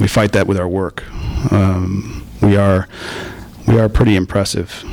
[0.00, 1.04] we fight that with our work.
[1.52, 2.88] Um, we are
[3.66, 4.84] we are pretty impressive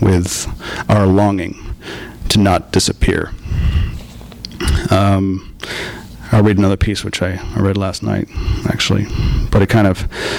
[0.00, 0.46] with
[0.88, 1.56] our longing
[2.30, 3.30] to not disappear.
[4.90, 5.54] Um,
[6.32, 8.28] I'll read another piece which I, I read last night,
[8.66, 9.06] actually,
[9.50, 9.98] but it kind of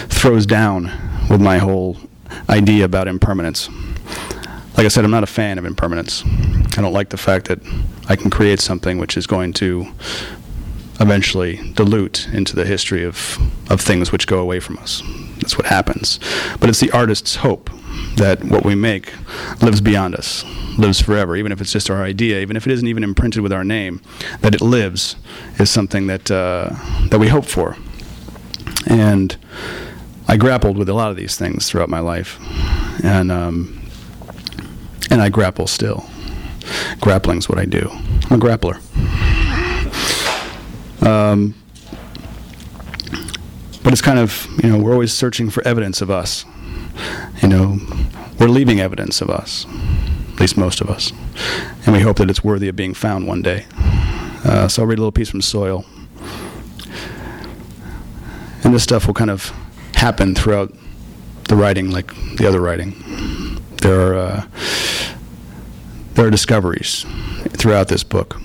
[0.09, 0.91] throws down
[1.29, 1.97] with my whole
[2.49, 3.69] idea about impermanence.
[4.75, 6.23] Like I said, I'm not a fan of impermanence.
[6.25, 7.59] I don't like the fact that
[8.09, 9.85] I can create something which is going to
[10.99, 13.37] eventually dilute into the history of,
[13.69, 15.01] of things which go away from us.
[15.37, 16.19] That's what happens.
[16.59, 17.69] But it's the artist's hope
[18.15, 19.13] that what we make
[19.61, 20.43] lives beyond us,
[20.77, 23.51] lives forever, even if it's just our idea, even if it isn't even imprinted with
[23.51, 24.01] our name,
[24.41, 25.15] that it lives
[25.59, 26.69] is something that, uh,
[27.09, 27.75] that we hope for.
[28.87, 29.35] And
[30.27, 32.39] I grappled with a lot of these things throughout my life,
[33.03, 33.81] and, um,
[35.09, 36.05] and I grapple still.
[37.01, 37.89] Grappling's what I do.
[38.29, 38.79] I'm a grappler.
[41.05, 41.55] Um,
[43.83, 46.45] but it's kind of, you know, we're always searching for evidence of us.
[47.41, 47.77] you know,
[48.39, 49.65] we're leaving evidence of us,
[50.33, 51.11] at least most of us,
[51.85, 53.65] and we hope that it's worthy of being found one day.
[54.45, 55.85] Uh, so I'll read a little piece from Soil.
[58.63, 59.51] And this stuff will kind of
[59.95, 60.73] happen throughout
[61.49, 62.93] the writing, like the other writing.
[63.81, 64.45] There are uh,
[66.13, 67.05] there are discoveries
[67.49, 68.39] throughout this book.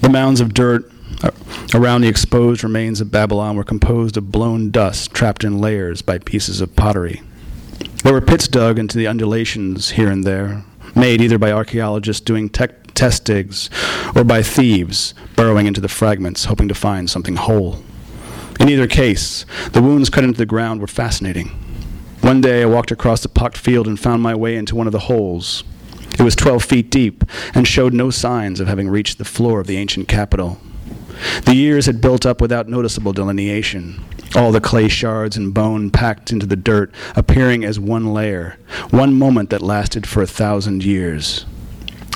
[0.00, 0.90] The mounds of dirt
[1.22, 1.30] uh,
[1.74, 6.18] around the exposed remains of Babylon were composed of blown dust trapped in layers by
[6.18, 7.22] pieces of pottery.
[8.04, 12.48] There were pits dug into the undulations here and there, made either by archaeologists doing
[12.48, 13.70] test digs
[14.14, 17.82] or by thieves burrowing into the fragments, hoping to find something whole.
[18.60, 21.48] In either case, the wounds cut into the ground were fascinating.
[22.20, 24.92] One day I walked across the pocked field and found my way into one of
[24.92, 25.64] the holes.
[26.18, 29.66] It was 12 feet deep and showed no signs of having reached the floor of
[29.66, 30.58] the ancient capital.
[31.44, 34.04] The years had built up without noticeable delineation,
[34.34, 38.58] all the clay shards and bone packed into the dirt appearing as one layer,
[38.90, 41.46] one moment that lasted for a thousand years.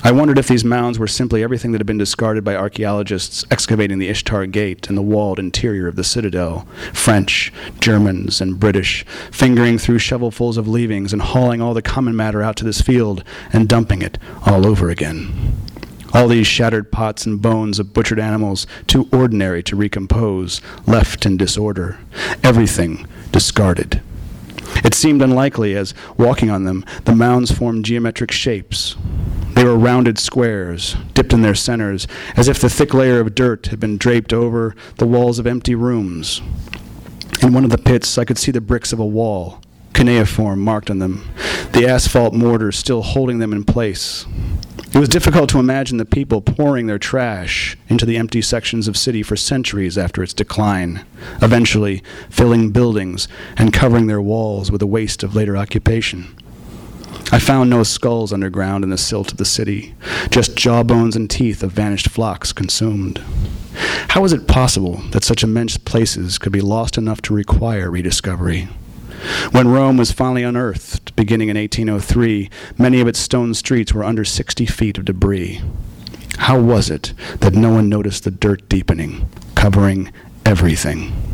[0.04, 4.00] I wondered if these mounds were simply everything that had been discarded by archaeologists excavating
[4.00, 9.78] the Ishtar Gate and the walled interior of the citadel French, Germans, and British, fingering
[9.78, 13.68] through shovelfuls of leavings and hauling all the common matter out to this field and
[13.68, 15.56] dumping it all over again.
[16.12, 21.36] All these shattered pots and bones of butchered animals, too ordinary to recompose, left in
[21.36, 22.00] disorder.
[22.42, 24.02] Everything discarded.
[24.84, 28.96] It seemed unlikely as, walking on them, the mounds formed geometric shapes,
[29.54, 33.66] they were rounded squares, dipped in their centers, as if the thick layer of dirt
[33.66, 36.40] had been draped over the walls of empty rooms.
[37.42, 39.60] In one of the pits, I could see the bricks of a wall,
[39.94, 41.28] cuneiform marked on them,
[41.72, 44.26] the asphalt mortar still holding them in place.
[44.94, 48.96] It was difficult to imagine the people pouring their trash into the empty sections of
[48.96, 51.04] city for centuries after its decline,
[51.40, 56.36] eventually filling buildings and covering their walls with the waste of later occupation.
[57.32, 59.94] I found no skulls underground in the silt of the city,
[60.28, 63.22] just jawbones and teeth of vanished flocks consumed.
[64.08, 68.68] How was it possible that such immense places could be lost enough to require rediscovery?
[69.50, 74.26] When Rome was finally unearthed, beginning in 1803, many of its stone streets were under
[74.26, 75.62] 60 feet of debris.
[76.36, 80.12] How was it that no one noticed the dirt deepening, covering
[80.44, 81.31] everything?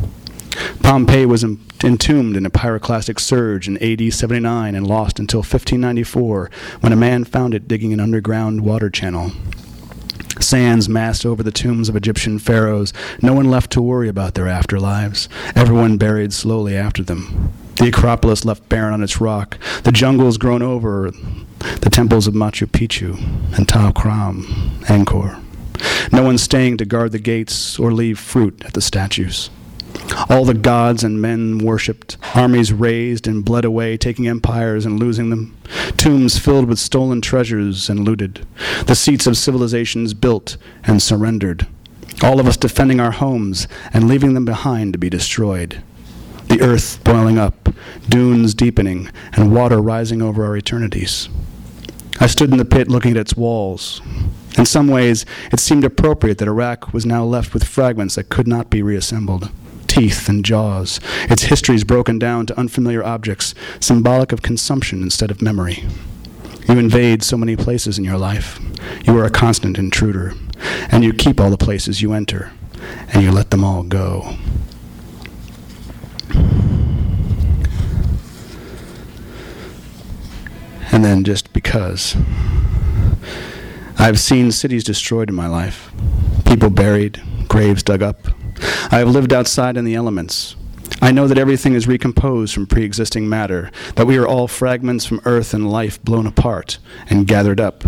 [0.83, 6.92] Pompeii was entombed in a pyroclastic surge in AD 79 and lost until 1594 when
[6.92, 9.33] a man found it digging an underground water channel.
[10.40, 14.47] Sands massed over the tombs of Egyptian pharaohs, no one left to worry about their
[14.47, 17.53] afterlives, everyone buried slowly after them.
[17.77, 21.11] The Acropolis left barren on its rock, the jungles grown over
[21.81, 23.16] the temples of Machu Picchu
[23.57, 24.44] and Ta Prohm,
[24.85, 25.42] Angkor.
[26.12, 29.51] No one staying to guard the gates or leave fruit at the statues.
[30.28, 35.30] All the gods and men worshipped, armies raised and bled away, taking empires and losing
[35.30, 35.56] them,
[35.96, 38.46] tombs filled with stolen treasures and looted,
[38.87, 41.66] the seats of civilizations built and surrendered,
[42.22, 45.82] all of us defending our homes and leaving them behind to be destroyed.
[46.48, 47.68] The earth boiling up,
[48.08, 51.28] dunes deepening, and water rising over our eternities.
[52.20, 54.00] I stood in the pit looking at its walls.
[54.56, 58.48] In some ways, it seemed appropriate that Iraq was now left with fragments that could
[58.48, 59.50] not be reassembled
[59.88, 65.42] teeth and jaws, its histories broken down to unfamiliar objects, symbolic of consumption instead of
[65.42, 65.85] memory.
[66.68, 68.61] You invade so many places in your life.
[69.05, 70.35] You are a constant intruder,
[70.90, 72.53] and you keep all the places you enter,
[73.12, 74.35] and you let them all go.
[80.92, 82.16] And then just because.
[83.98, 85.90] I've seen cities destroyed in my life,
[86.44, 88.29] people buried, graves dug up,
[88.90, 90.57] I have lived outside in the elements.
[91.01, 95.04] I know that everything is recomposed from pre existing matter, that we are all fragments
[95.04, 96.79] from earth and life blown apart
[97.09, 97.85] and gathered up.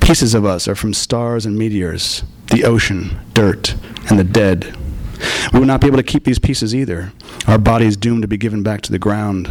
[0.00, 3.74] Pieces of us are from stars and meteors, the ocean, dirt,
[4.10, 4.76] and the dead.
[5.52, 7.12] We will not be able to keep these pieces either,
[7.46, 9.48] our bodies doomed to be given back to the ground.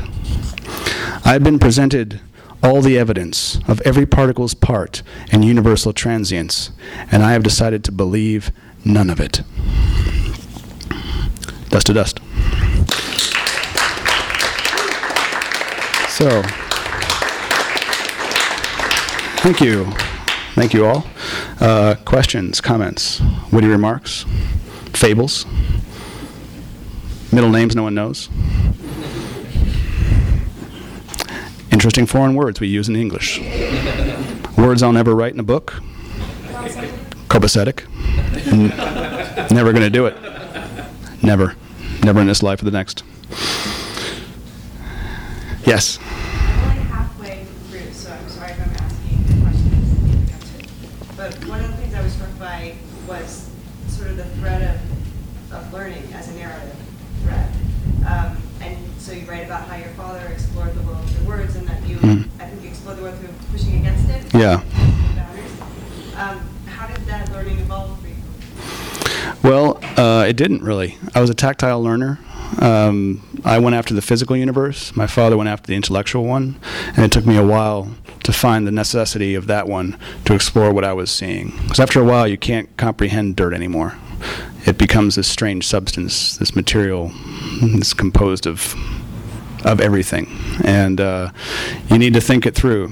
[1.24, 2.22] I have been presented
[2.62, 6.72] all the evidence of every particle's part in universal transience,
[7.12, 8.52] and I have decided to believe
[8.84, 9.42] none of it
[11.70, 12.20] dust to dust.
[16.10, 16.42] So,
[19.42, 19.86] thank you.
[20.54, 21.06] Thank you all.
[21.60, 24.26] Uh, questions, comments, witty remarks,
[24.94, 25.46] fables,
[27.32, 28.30] middle names no one knows.
[31.72, 33.42] Interesting foreign words we use in English.
[34.58, 35.82] Words I'll never write in a book.
[37.28, 37.84] Copacetic.
[39.52, 40.35] Never going to do it.
[41.26, 41.56] Never
[42.04, 43.04] never in this life or the next.
[45.66, 45.98] Yes.
[46.00, 51.18] I'm only halfway through, so I'm sorry if I'm asking questions.
[51.18, 52.76] But one of the things I was struck by
[53.08, 53.50] was
[53.88, 56.76] sort of the thread of, of learning as a narrative
[57.24, 57.50] thread.
[58.08, 61.68] Um, and so you write about how your father explored the world through words, and
[61.68, 62.30] that you, Mhm.
[62.40, 64.32] I think you explored the world through pushing against it.
[64.36, 64.62] Yeah.
[66.18, 67.98] Um, how did that learning evolve?
[69.46, 70.98] Well, uh, it didn't really.
[71.14, 72.18] I was a tactile learner.
[72.58, 74.96] Um, I went after the physical universe.
[74.96, 77.92] My father went after the intellectual one, and it took me a while
[78.24, 81.52] to find the necessity of that one to explore what I was seeing.
[81.62, 83.94] Because after a while, you can't comprehend dirt anymore.
[84.66, 87.12] It becomes this strange substance, this material
[87.62, 88.74] that's composed of
[89.64, 90.28] of everything,
[90.64, 91.32] and uh,
[91.92, 92.88] you need to think it through,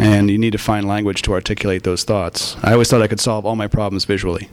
[0.00, 2.56] and you need to find language to articulate those thoughts.
[2.62, 4.48] I always thought I could solve all my problems visually.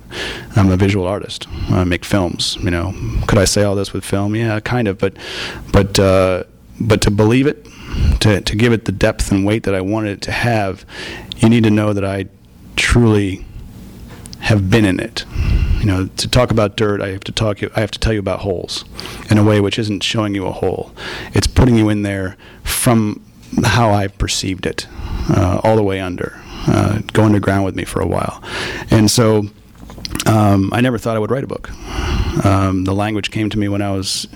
[0.56, 1.48] I'm a visual artist.
[1.70, 2.58] I make films.
[2.62, 2.94] You know,
[3.28, 4.36] could I say all this with film?
[4.36, 5.16] Yeah, kind of, but
[5.72, 6.44] but uh,
[6.80, 7.68] but to believe it,
[8.22, 10.86] to to give it the depth and weight that I wanted it to have,
[11.38, 12.28] you need to know that I
[12.76, 13.46] truly
[14.40, 15.26] have been in it.
[15.80, 17.62] You know, to talk about dirt, I have to talk.
[17.76, 18.86] I have to tell you about holes,
[19.30, 20.94] in a way which isn't showing you a hole.
[21.34, 23.22] It's putting you in there from
[23.64, 24.88] how I've perceived it,
[25.30, 26.40] uh, all the way under.
[26.66, 28.42] Uh, go underground with me for a while,
[28.90, 29.44] and so
[30.26, 31.70] um, I never thought I would write a book.
[32.46, 34.28] Um, the language came to me when I was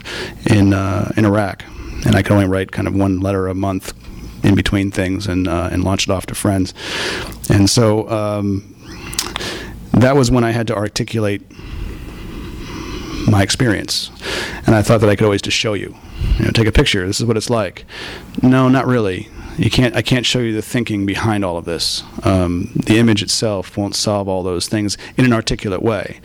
[0.49, 1.63] in uh, in Iraq,
[2.05, 3.93] and I could only write kind of one letter a month
[4.43, 6.73] in between things, and uh, and launch it off to friends.
[7.49, 8.75] And so um,
[9.93, 11.41] that was when I had to articulate
[13.29, 14.11] my experience,
[14.65, 15.95] and I thought that I could always just show you,
[16.39, 17.05] you know, take a picture.
[17.07, 17.85] This is what it's like.
[18.41, 19.29] No, not really.
[19.57, 19.95] You can't.
[19.95, 22.03] I can't show you the thinking behind all of this.
[22.23, 26.19] Um, the image itself won't solve all those things in an articulate way.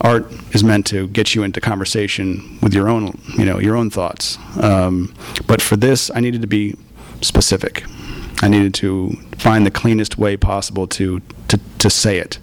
[0.00, 3.88] Art is meant to get you into conversation with your own, you know, your own
[3.88, 4.36] thoughts.
[4.60, 5.14] Um,
[5.46, 6.76] but for this, I needed to be
[7.20, 7.84] specific.
[8.42, 12.40] I needed to find the cleanest way possible to, to, to say it.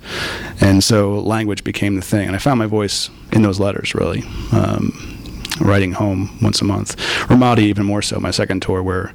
[0.61, 2.27] And so language became the thing.
[2.27, 4.23] And I found my voice in those letters, really.
[4.53, 5.18] Um,
[5.59, 6.97] writing home once a month.
[7.27, 9.13] Ramadi, even more so, my second tour, where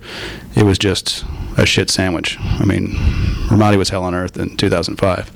[0.55, 1.25] it was just
[1.57, 2.37] a shit sandwich.
[2.41, 2.89] I mean,
[3.49, 5.31] Ramadi was hell on earth in 2005,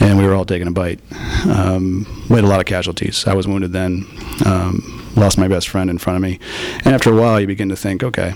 [0.00, 1.00] and we were all taking a bite.
[1.46, 3.26] Um, we had a lot of casualties.
[3.26, 4.06] I was wounded then,
[4.44, 6.38] um, lost my best friend in front of me.
[6.84, 8.34] And after a while, you begin to think, okay,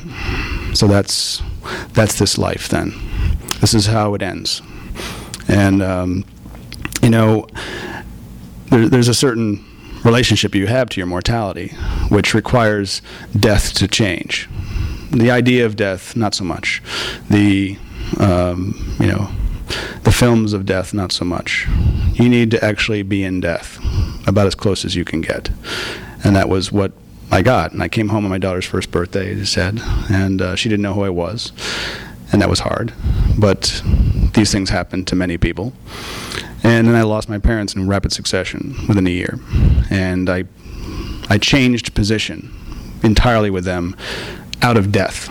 [0.75, 1.43] so that's,
[1.93, 2.93] that's this life then.
[3.61, 4.63] This is how it ends.
[5.49, 6.25] And, um,
[7.03, 7.47] you know,
[8.71, 9.65] there, there's a certain
[10.05, 11.69] relationship you have to your mortality,
[12.09, 13.03] which requires
[13.39, 14.49] death to change.
[15.11, 16.83] The idea of death, not so much.
[17.29, 17.77] The,
[18.19, 19.31] um, you know,
[20.03, 21.67] the films of death, not so much.
[22.15, 23.79] You need to actually be in death,
[24.27, 25.51] about as close as you can get.
[26.25, 26.93] And that was what
[27.31, 27.73] I got.
[27.73, 29.81] And I came home on my daughter's first birthday, as I said,
[30.11, 31.53] and uh, she didn't know who I was.
[32.33, 32.93] And that was hard.
[33.39, 33.83] But
[34.35, 35.73] these things happen to many people.
[36.63, 39.39] And then I lost my parents in rapid succession within a year.
[39.91, 40.45] And I,
[41.29, 42.55] I changed position
[43.03, 43.97] entirely with them
[44.63, 45.29] out of death.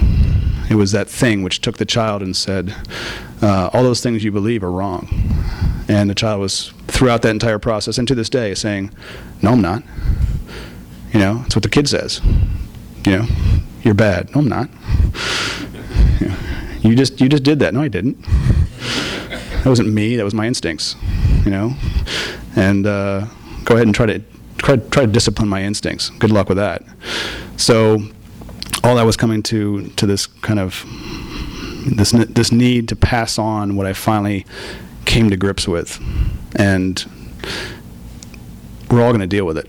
[0.70, 2.76] It was that thing which took the child and said,
[3.42, 5.08] uh, All those things you believe are wrong.
[5.88, 8.92] And the child was, throughout that entire process, and to this day, saying,
[9.42, 9.84] No, I'm not.
[11.12, 12.22] You know, it's what the kid says.
[13.06, 13.28] You know,
[13.82, 14.34] you're bad.
[14.36, 14.70] No, I'm not.
[16.20, 16.32] You,
[16.90, 17.74] you just you just did that.
[17.74, 18.24] No, I didn't.
[19.64, 20.16] That wasn't me.
[20.16, 20.96] That was my instincts.
[21.46, 21.74] You know,
[22.56, 23.26] and uh,
[23.66, 24.20] go ahead and try to
[24.58, 26.10] try, try to discipline my instincts.
[26.10, 26.84] Good luck with that.
[27.58, 28.00] So,
[28.84, 30.86] all that was coming to to this kind of
[31.86, 34.46] this this need to pass on what I finally
[35.06, 36.00] came to grips with,
[36.56, 37.04] and
[38.92, 39.68] we're all going to deal with it.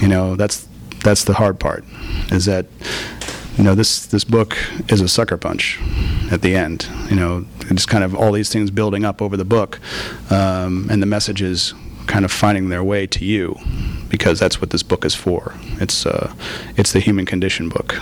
[0.00, 0.66] You know, that's
[1.04, 1.84] that's the hard part,
[2.30, 2.66] is that
[3.56, 4.56] you know this this book
[4.88, 5.78] is a sucker punch
[6.30, 6.88] at the end.
[7.10, 9.80] You know, just kind of all these things building up over the book,
[10.30, 11.74] um, and the messages
[12.06, 13.56] kind of finding their way to you,
[14.08, 15.54] because that's what this book is for.
[15.80, 16.32] It's uh,
[16.76, 17.96] it's the human condition book.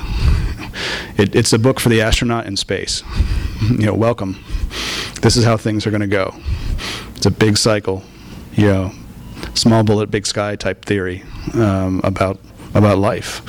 [1.17, 3.03] It, it's a book for the astronaut in space.
[3.63, 4.43] You know, welcome.
[5.21, 6.35] This is how things are going to go.
[7.17, 8.03] It's a big cycle.
[8.53, 8.93] You know,
[9.55, 11.25] small bullet, big sky type theory
[11.55, 12.39] um, about
[12.75, 13.43] about life.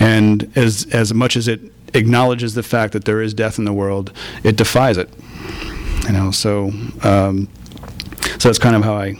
[0.00, 1.60] And as as much as it
[1.94, 5.08] acknowledges the fact that there is death in the world, it defies it.
[6.06, 6.70] You know, so
[7.02, 7.48] um,
[8.38, 9.16] so that's kind of how I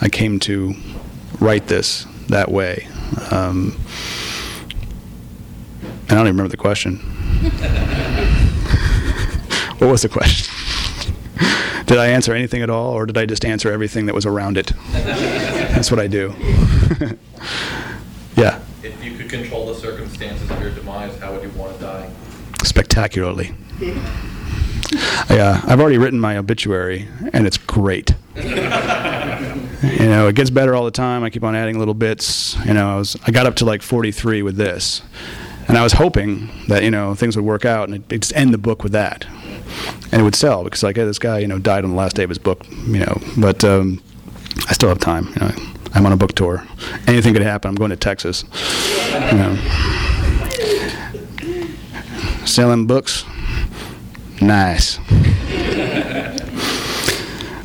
[0.00, 0.74] I came to
[1.40, 2.86] write this that way.
[3.30, 3.78] Um,
[6.08, 6.96] I don't even remember the question.
[9.78, 10.52] what was the question?
[11.86, 14.56] did I answer anything at all, or did I just answer everything that was around
[14.56, 14.72] it?
[14.92, 16.34] That's what I do.
[18.36, 18.60] yeah.
[19.32, 22.10] If you could control the circumstances of your demise, how would you want to die?
[22.64, 23.54] spectacularly.
[25.30, 28.14] I, uh, I've already written my obituary, and it's great.
[28.36, 31.24] you know, it gets better all the time.
[31.24, 32.56] I keep on adding little bits.
[32.66, 35.00] You know, I was I got up to like 43 with this,
[35.66, 38.36] and I was hoping that you know things would work out and it, it'd just
[38.36, 39.24] end the book with that,
[40.12, 42.16] and it would sell because like hey, this guy you know died on the last
[42.16, 42.66] day of his book.
[42.70, 44.02] You know, but um,
[44.68, 45.28] I still have time.
[45.28, 45.54] You know,
[45.94, 46.64] I'm on a book tour.
[47.06, 47.68] Anything could happen.
[47.68, 48.44] I'm going to Texas.
[49.12, 49.58] You know.
[52.44, 53.24] Selling books,
[54.40, 54.98] nice.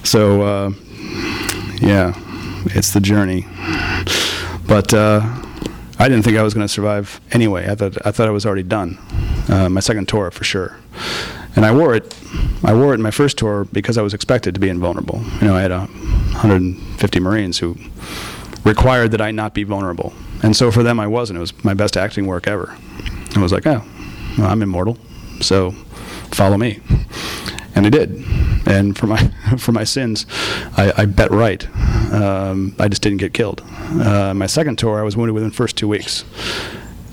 [0.04, 0.72] so, uh,
[1.82, 2.14] yeah,
[2.68, 3.46] it's the journey.
[4.68, 5.22] But uh,
[6.00, 7.68] I didn't think I was going to survive anyway.
[7.70, 8.98] I thought I thought I was already done.
[9.50, 10.78] Uh, my second tour for sure,
[11.56, 12.16] and I wore it.
[12.64, 15.24] I wore it in my first tour because I was expected to be invulnerable.
[15.42, 15.88] You know, I had a
[16.34, 17.78] 150 Marines who
[18.64, 20.14] required that I not be vulnerable,
[20.44, 21.38] and so for them I wasn't.
[21.38, 22.76] It was my best acting work ever.
[23.36, 23.84] I was like, oh,
[24.38, 24.98] well, I'm immortal,
[25.42, 25.72] so
[26.32, 26.80] follow me.
[27.76, 28.24] And I did.
[28.66, 29.18] And for my
[29.58, 30.26] for my sins,
[30.76, 31.66] I, I bet right.
[32.12, 33.62] Um, I just didn't get killed.
[33.90, 36.26] Uh, my second tour, I was wounded within first two weeks,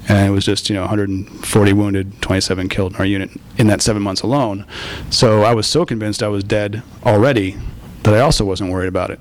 [0.09, 3.83] and it was just you know 140 wounded, 27 killed in our unit in that
[3.83, 4.67] seven months alone.
[5.11, 7.57] So I was so convinced I was dead already
[8.05, 9.21] that I also wasn't worried about it.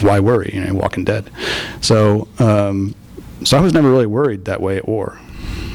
[0.00, 0.50] Why worry?
[0.54, 1.30] You know, walking dead.
[1.80, 2.94] So um,
[3.44, 5.18] so I was never really worried that way war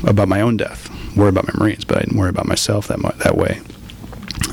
[0.06, 0.90] about my own death.
[1.16, 3.62] Worry about my Marines, but I didn't worry about myself that mu- that way.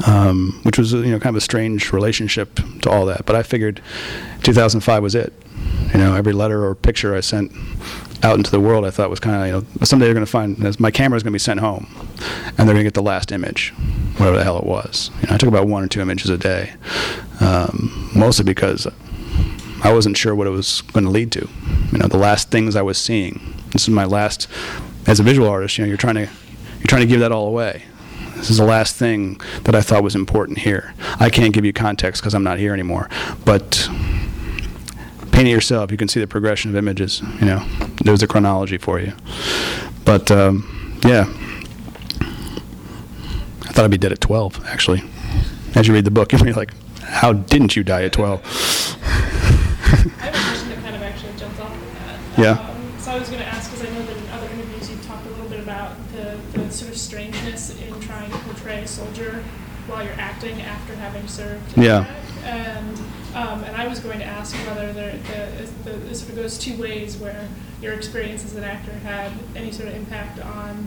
[0.06, 3.26] Um, which was you know kind of a strange relationship to all that.
[3.26, 3.80] But I figured
[4.42, 5.32] 2005 was it.
[5.92, 7.52] You know, every letter or picture I sent
[8.22, 10.30] out into the world, I thought was kind of you know someday they're going to
[10.30, 11.86] find my camera is going to be sent home,
[12.46, 13.70] and they're going to get the last image,
[14.16, 15.10] whatever the hell it was.
[15.20, 16.74] You know, I took about one or two images a day,
[17.40, 18.86] um, mostly because
[19.84, 21.48] I wasn't sure what it was going to lead to.
[21.90, 23.54] You know, the last things I was seeing.
[23.70, 24.48] This is my last,
[25.06, 25.76] as a visual artist.
[25.76, 27.84] You know, you're trying to you're trying to give that all away.
[28.36, 30.94] This is the last thing that I thought was important here.
[31.20, 33.08] I can't give you context because I'm not here anymore.
[33.44, 33.88] But
[35.42, 35.90] paint it yourself.
[35.90, 37.20] You can see the progression of images.
[37.40, 37.66] You know,
[38.04, 39.12] there's a chronology for you.
[40.04, 41.24] But um, yeah,
[43.62, 44.64] I thought I'd be dead at 12.
[44.66, 45.02] Actually,
[45.74, 48.40] as you read the book, you're like, how didn't you die at 12?
[48.44, 52.38] I have a question that kind of actually jumps off of.
[52.38, 52.50] Yeah.
[52.52, 55.04] Um, so I was going to ask, because I know that in other interviews you've
[55.04, 58.86] talked a little bit about the, the sort of strangeness in trying to portray a
[58.86, 59.42] soldier
[59.88, 61.76] while you're acting after having served.
[61.76, 62.06] Yeah.
[62.06, 62.08] Iraq.
[62.44, 62.98] And
[63.34, 66.56] um, and I was going to ask whether there, the, the, it sort of goes
[66.56, 67.48] two ways, where
[67.80, 70.86] your experience as an actor had any sort of impact on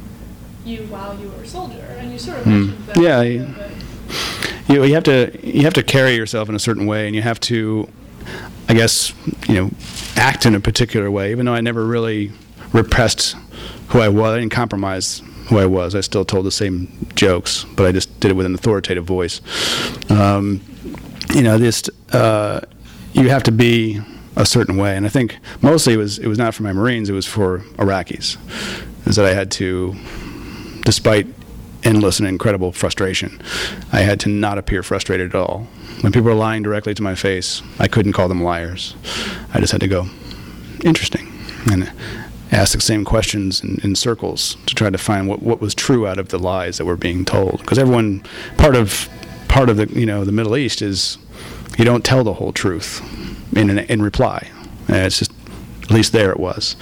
[0.64, 2.52] you while you were a soldier, and you sort of Hmm.
[2.68, 2.98] mentioned that.
[2.98, 4.70] Yeah, little bit.
[4.70, 7.22] you you have to you have to carry yourself in a certain way, and you
[7.22, 7.90] have to,
[8.70, 9.12] I guess,
[9.50, 9.72] you know,
[10.16, 11.32] act in a particular way.
[11.32, 12.32] Even though I never really
[12.72, 13.36] repressed
[13.90, 15.96] who I was, I didn't compromise who I was.
[15.96, 19.42] I still told the same jokes, but I just did it with an authoritative voice.
[20.10, 20.62] Um,
[21.34, 22.62] you know, just uh,
[23.16, 24.02] you have to be
[24.36, 27.10] a certain way, and I think mostly it was it was not for my Marines,
[27.10, 28.38] it was for Iraqis,
[29.08, 29.96] is that I had to,
[30.82, 31.28] despite
[31.84, 33.42] endless and incredible frustration,
[33.94, 35.68] I had to not appear frustrated at all.
[36.02, 38.96] When people were lying directly to my face, I couldn't call them liars.
[39.54, 40.08] I just had to go,
[40.84, 41.32] interesting,
[41.72, 41.92] and
[42.52, 46.06] ask the same questions in, in circles to try to find what, what was true
[46.06, 47.60] out of the lies that were being told.
[47.60, 48.24] Because everyone,
[48.58, 49.08] part of
[49.48, 51.18] part of the you know the Middle East is
[51.78, 53.02] you don't tell the whole truth
[53.56, 54.50] in an, in reply.
[54.90, 55.32] Uh, it's just
[55.84, 56.76] at least there it was.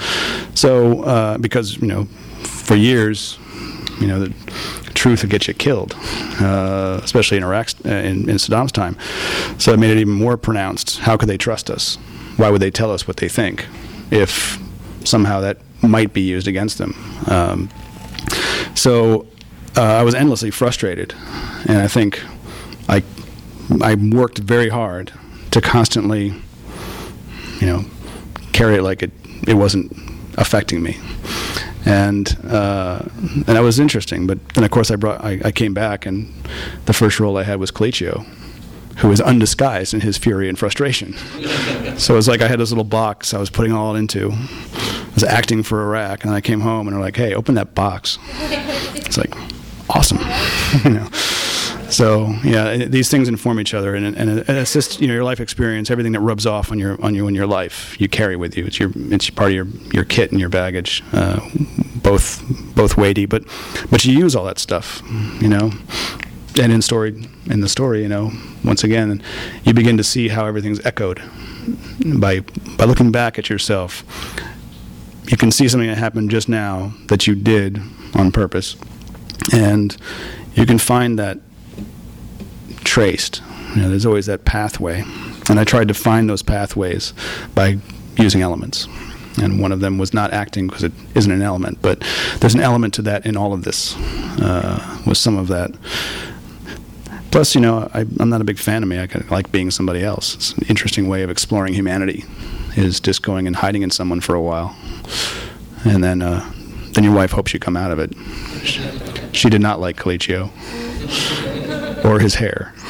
[0.56, 2.06] So uh, because you know
[2.44, 3.38] for years
[4.00, 4.34] you know, the
[4.94, 5.96] truth would get you killed,
[6.42, 8.98] uh, especially in Iraq, uh, in, in Saddam's time.
[9.58, 11.00] So it made it even more pronounced.
[11.00, 11.96] How could they trust us?
[12.38, 13.66] Why would they tell us what they think
[14.12, 14.60] if
[15.04, 16.96] somehow that might be used against them?
[17.28, 17.70] Um,
[18.76, 19.28] so
[19.78, 21.14] uh, I was endlessly frustrated,
[21.68, 22.22] and I think
[22.90, 23.04] I
[23.82, 25.12] I worked very hard
[25.52, 26.34] to constantly,
[27.60, 27.86] you know,
[28.52, 29.12] carry it like it
[29.48, 29.92] it wasn't
[30.38, 30.98] affecting me
[31.86, 34.28] and uh, and that was interesting.
[34.28, 36.34] But then, of course, I brought I, I came back, and
[36.86, 38.26] the first role I had was Colicchio,
[38.98, 41.14] who was undisguised in his fury and frustration.
[41.98, 44.32] so it was like I had this little box I was putting all into.
[44.32, 47.76] I was acting for Iraq, and I came home, and they're like, "Hey, open that
[47.76, 48.18] box."
[48.96, 49.34] It's like
[49.90, 50.20] awesome,
[50.84, 51.10] you know.
[51.94, 55.40] So yeah, these things inform each other, and, and it assists you know your life
[55.40, 58.58] experience, everything that rubs off on your on you in your life, you carry with
[58.58, 58.66] you.
[58.66, 61.40] It's your it's part of your your kit and your baggage, uh,
[62.02, 62.42] both
[62.76, 63.44] both weighty, but
[63.92, 65.04] but you use all that stuff,
[65.40, 65.72] you know.
[66.60, 68.32] And in story in the story, you know,
[68.64, 69.22] once again,
[69.64, 71.22] you begin to see how everything's echoed
[72.20, 72.40] by
[72.78, 74.04] by looking back at yourself.
[75.28, 77.80] You can see something that happened just now that you did
[78.16, 78.76] on purpose
[79.52, 79.96] And
[80.54, 81.40] you can find that
[82.94, 83.42] traced.
[83.76, 85.04] You know, there's always that pathway.
[85.50, 87.12] And I tried to find those pathways
[87.56, 87.80] by
[88.20, 88.88] using elements.
[89.42, 92.04] And one of them was not acting because it isn't an element, but
[92.38, 93.96] there's an element to that in all of this,
[94.40, 95.72] uh, was some of that.
[97.32, 99.00] Plus, you know, I, I'm not a big fan of me.
[99.00, 100.36] I like being somebody else.
[100.36, 102.26] It's an interesting way of exploring humanity,
[102.76, 104.76] is just going and hiding in someone for a while.
[105.84, 106.48] And then, uh,
[106.92, 108.14] then your wife hopes you come out of it.
[108.64, 108.88] She,
[109.32, 110.52] she did not like Colicchio
[112.04, 112.74] or his hair.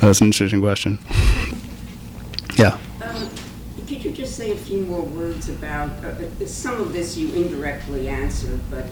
[0.00, 0.98] That's an interesting question.
[2.56, 2.78] Yeah.
[3.02, 3.30] Um,
[3.86, 7.32] Could you just say a few more words about, uh, uh, some of this you
[7.34, 8.86] indirectly answered, but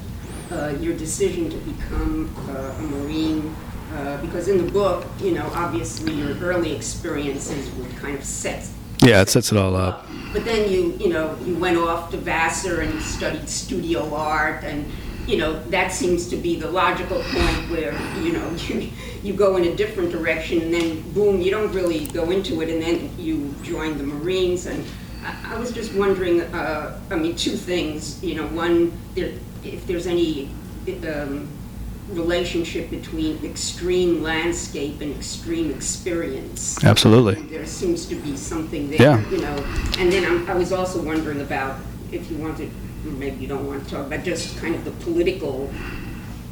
[0.50, 3.54] uh, your decision to become uh, a Marine?
[3.94, 8.66] uh, Because in the book, you know, obviously your early experiences were kind of set.
[9.00, 10.06] Yeah, it sets it all up.
[10.32, 14.90] But then you, you know, you went off to Vassar and studied studio art and,
[15.26, 18.90] you know, that seems to be the logical point where, you know, you,
[19.22, 22.68] you go in a different direction and then boom, you don't really go into it
[22.68, 24.84] and then you join the Marines and
[25.24, 29.86] I, I was just wondering, uh, I mean, two things, you know, one, there, if
[29.86, 30.50] there's any,
[31.08, 31.48] um,
[32.10, 36.82] relationship between extreme landscape and extreme experience.
[36.84, 37.34] Absolutely.
[37.46, 39.30] There seems to be something there, Yeah.
[39.30, 39.56] you know.
[39.98, 41.80] And then I'm, I was also wondering about,
[42.12, 42.70] if you wanted,
[43.12, 45.70] maybe you don't want to talk about just kind of the political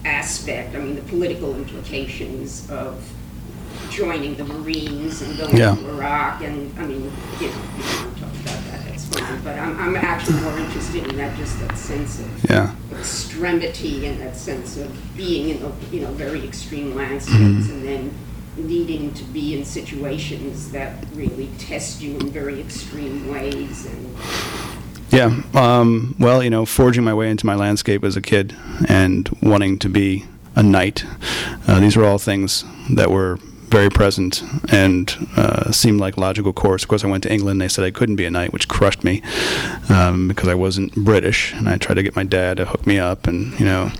[0.04, 3.02] aspect, I mean, the political implications of
[3.90, 5.74] joining the Marines and going Yeah.
[5.74, 7.02] to Iraq, and, I mean,
[7.40, 9.40] you know, if you want to talk about that, that's fine.
[9.44, 12.74] But I'm, I'm actually more interested in that, just that sense of Yeah.
[12.98, 17.72] extremity and that sense of being in, the, you know, very extreme landscapes Mm-hmm.
[17.72, 18.10] and then
[18.56, 24.14] needing to be in situations that really test you in very extreme ways and
[25.12, 25.42] Yeah.
[25.52, 28.56] Um, well, you know, forging my way into my landscape as a kid
[28.88, 30.24] and wanting to be
[30.56, 31.04] a knight,
[31.68, 33.38] uh, these were all things that were
[33.72, 36.82] very present and uh, seemed like logical course.
[36.82, 37.60] Of course, I went to England.
[37.60, 39.22] They said I couldn't be a knight, which crushed me
[39.90, 41.52] um, because I wasn't British.
[41.54, 43.90] And I tried to get my dad to hook me up, and you know,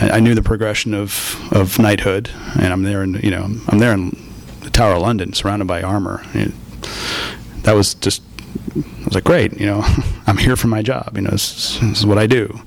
[0.00, 2.30] I, I knew the progression of of knighthood.
[2.60, 4.16] And I'm there, in you know, I'm there in
[4.60, 6.22] the Tower of London, surrounded by armor.
[6.34, 6.52] It,
[7.62, 8.22] that was just
[8.74, 9.82] I was like, great, you know,
[10.26, 11.12] I'm here for my job.
[11.14, 12.60] You know, this, is- this is what I do,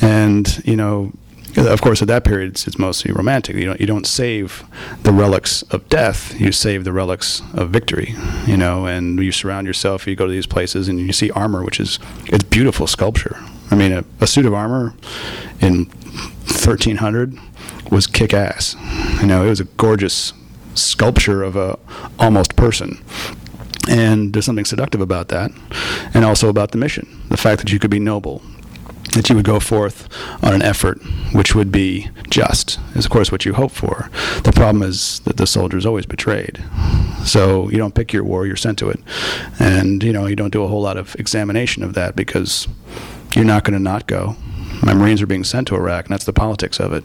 [0.00, 1.12] and you know,
[1.56, 3.56] of course, at that period, it's, it's mostly romantic.
[3.56, 4.64] You don't you don't save
[5.02, 6.38] the relics of death.
[6.40, 8.14] You save the relics of victory.
[8.46, 10.06] You know, and you surround yourself.
[10.06, 13.36] You go to these places and you see armor, which is it's beautiful sculpture.
[13.70, 14.94] I mean, a, a suit of armor
[15.60, 17.36] in 1300
[17.90, 18.76] was kick ass.
[19.20, 20.32] You know, it was a gorgeous
[20.74, 21.78] sculpture of a
[22.18, 23.02] almost person.
[23.88, 25.50] And there's something seductive about that,
[26.14, 27.08] and also about the mission.
[27.28, 28.42] The fact that you could be noble,
[29.14, 30.08] that you would go forth
[30.44, 31.00] on an effort
[31.32, 34.10] which would be just, is of course what you hope for.
[34.44, 36.62] The problem is that the soldier is always betrayed.
[37.24, 39.00] So you don't pick your war, you're sent to it.
[39.58, 42.68] And, you know, you don't do a whole lot of examination of that because
[43.34, 44.36] you're not going to not go.
[44.82, 47.04] My Marines are being sent to Iraq, and that's the politics of it.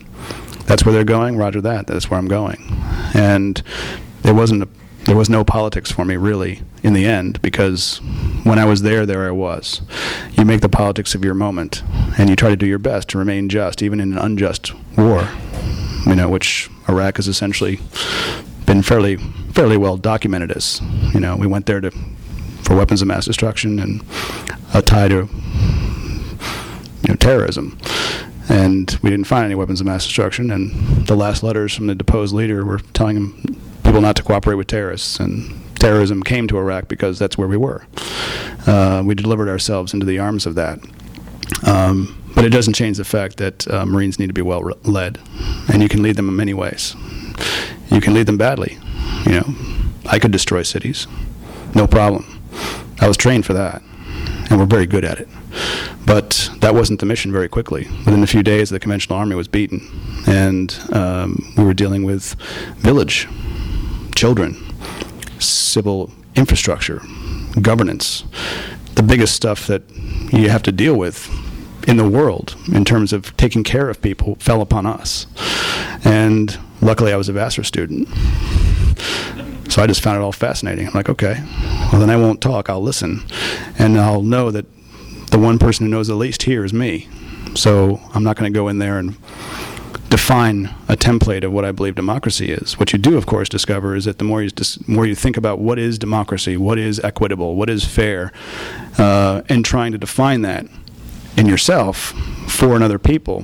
[0.65, 2.61] That's where they're going, roger that, that's where I'm going.
[3.13, 3.61] And
[4.21, 4.67] there wasn't a
[5.05, 7.97] there was no politics for me really in the end because
[8.43, 9.81] when I was there, there I was.
[10.33, 11.83] You make the politics of your moment,
[12.17, 15.29] and you try to do your best to remain just, even in an unjust war.
[16.05, 17.79] You know, which Iraq has essentially
[18.65, 19.17] been fairly
[19.51, 20.81] fairly well documented as.
[21.13, 21.91] You know, we went there to
[22.63, 24.01] for weapons of mass destruction and
[24.73, 25.27] a tie to
[27.03, 27.77] you know terrorism.
[28.49, 30.51] And we didn't find any weapons of mass destruction.
[30.51, 33.52] And the last letters from the deposed leader were telling him
[33.93, 35.19] people not to cooperate with terrorists.
[35.19, 37.85] And terrorism came to Iraq because that's where we were.
[38.65, 40.79] Uh, we delivered ourselves into the arms of that.
[41.63, 44.73] Um, but it doesn't change the fact that uh, Marines need to be well re-
[44.83, 45.19] led,
[45.71, 46.95] and you can lead them in many ways.
[47.91, 48.79] You can lead them badly.
[49.27, 49.55] You know,
[50.07, 51.05] I could destroy cities,
[51.75, 52.41] no problem.
[52.99, 53.83] I was trained for that,
[54.49, 55.27] and we're very good at it.
[56.07, 57.87] But that wasn't the mission very quickly.
[58.05, 59.81] Within a few days, the conventional army was beaten,
[60.25, 62.33] and um, we were dealing with
[62.79, 63.27] village,
[64.15, 64.55] children,
[65.39, 67.01] civil infrastructure,
[67.61, 68.23] governance,
[68.95, 69.83] the biggest stuff that
[70.31, 71.29] you have to deal with
[71.87, 75.27] in the world in terms of taking care of people fell upon us.
[76.03, 78.07] And luckily, I was a Vassar student.
[79.69, 80.87] So I just found it all fascinating.
[80.87, 81.43] I'm like, okay,
[81.91, 83.23] well, then I won't talk, I'll listen.
[83.79, 84.65] And I'll know that
[85.31, 87.07] the one person who knows the least here is me.
[87.55, 89.15] So I'm not going to go in there and
[90.13, 92.77] define a template of what I believe democracy is.
[92.77, 95.37] What you do, of course, discover is that the more you dis- more you think
[95.37, 98.31] about what is democracy, what is equitable, what is fair,
[98.99, 100.67] uh, and trying to define that
[101.35, 102.13] in yourself
[102.47, 103.43] for another people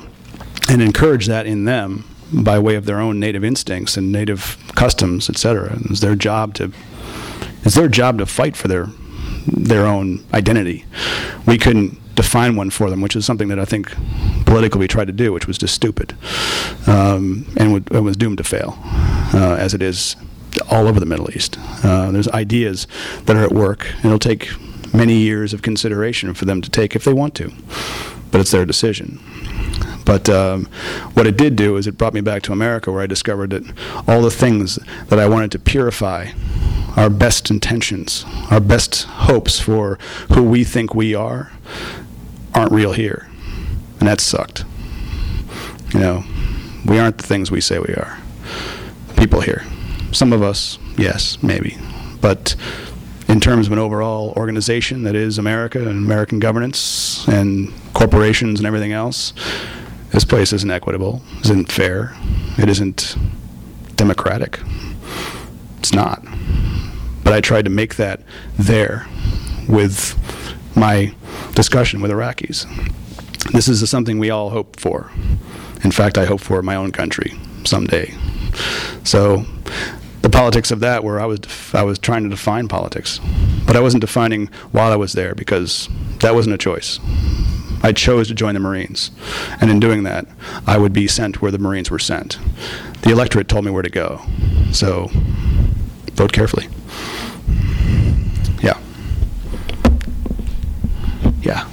[0.70, 5.28] and encourage that in them by way of their own native instincts and native customs,
[5.28, 5.76] etc.
[5.90, 6.72] It's their job to
[7.64, 8.90] it's their job to fight for their
[9.52, 10.86] their own identity.
[11.46, 13.94] We couldn't define one for them, which is something that I think
[14.46, 16.16] politically we tried to do, which was just stupid
[16.88, 18.78] um, and, was doomed to fail,
[19.34, 20.16] uh, as it is
[20.70, 21.58] all over the Middle East.
[21.84, 22.88] Uh, there's ideas
[23.26, 23.88] that are at work.
[23.98, 24.50] And it'll take
[24.94, 27.52] many years of consideration for them to take if they want to,
[28.32, 29.20] but it's their decision.
[30.06, 30.66] But um,
[31.14, 33.64] what it did do is it brought me back to America where I discovered that
[34.08, 36.32] all the things that I wanted to purify,
[36.98, 39.98] our best intentions, our best hopes for
[40.34, 41.52] who we think we are,
[42.54, 43.28] aren't real here.
[44.00, 44.66] And that sucked.
[45.94, 46.24] You know,
[46.86, 48.18] we aren't the things we say we are.
[49.18, 49.66] People here.
[50.12, 51.78] Some of us, yes, maybe.
[52.22, 52.56] But
[53.28, 58.66] in terms of an overall organization that is America and American governance and corporations and
[58.66, 59.34] everything else,
[60.12, 62.16] this place isn't equitable, isn't fair,
[62.58, 63.16] it isn't
[63.96, 64.60] democratic.
[65.78, 66.24] It's not.
[67.30, 68.22] But I tried to make that
[68.58, 69.06] there
[69.68, 70.18] with
[70.76, 71.14] my
[71.54, 72.66] discussion with Iraqis.
[73.52, 75.12] This is something we all hope for.
[75.84, 77.34] In fact, I hope for my own country
[77.66, 78.16] someday.
[79.04, 79.46] So
[80.24, 83.20] the politics of that where I was I was trying to define politics,
[83.68, 85.88] but I wasn't defining while I was there because
[86.22, 87.00] that wasn't a choice.
[87.84, 89.12] I chose to join the Marines.
[89.62, 90.26] And in doing that,
[90.66, 92.40] I would be sent where the Marines were sent.
[93.04, 94.20] The electorate told me where to go.
[94.72, 95.12] So
[96.16, 96.70] vote carefully.
[98.62, 98.78] Yeah.
[101.42, 101.68] Yeah.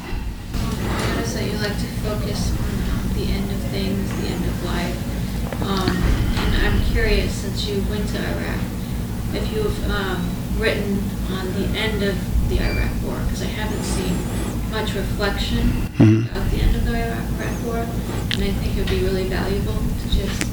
[0.55, 4.65] I notice that you like to focus on the end of things, the end of
[4.65, 5.63] life.
[5.63, 8.61] Um, and I'm curious, since you went to Iraq,
[9.35, 10.99] if you've um, written
[11.33, 12.17] on the end of
[12.49, 14.15] the Iraq War, because I haven't seen
[14.71, 16.31] much reflection Mhm.
[16.31, 17.77] about the end of the Iraq War,
[18.35, 20.45] and I think it would be really valuable to just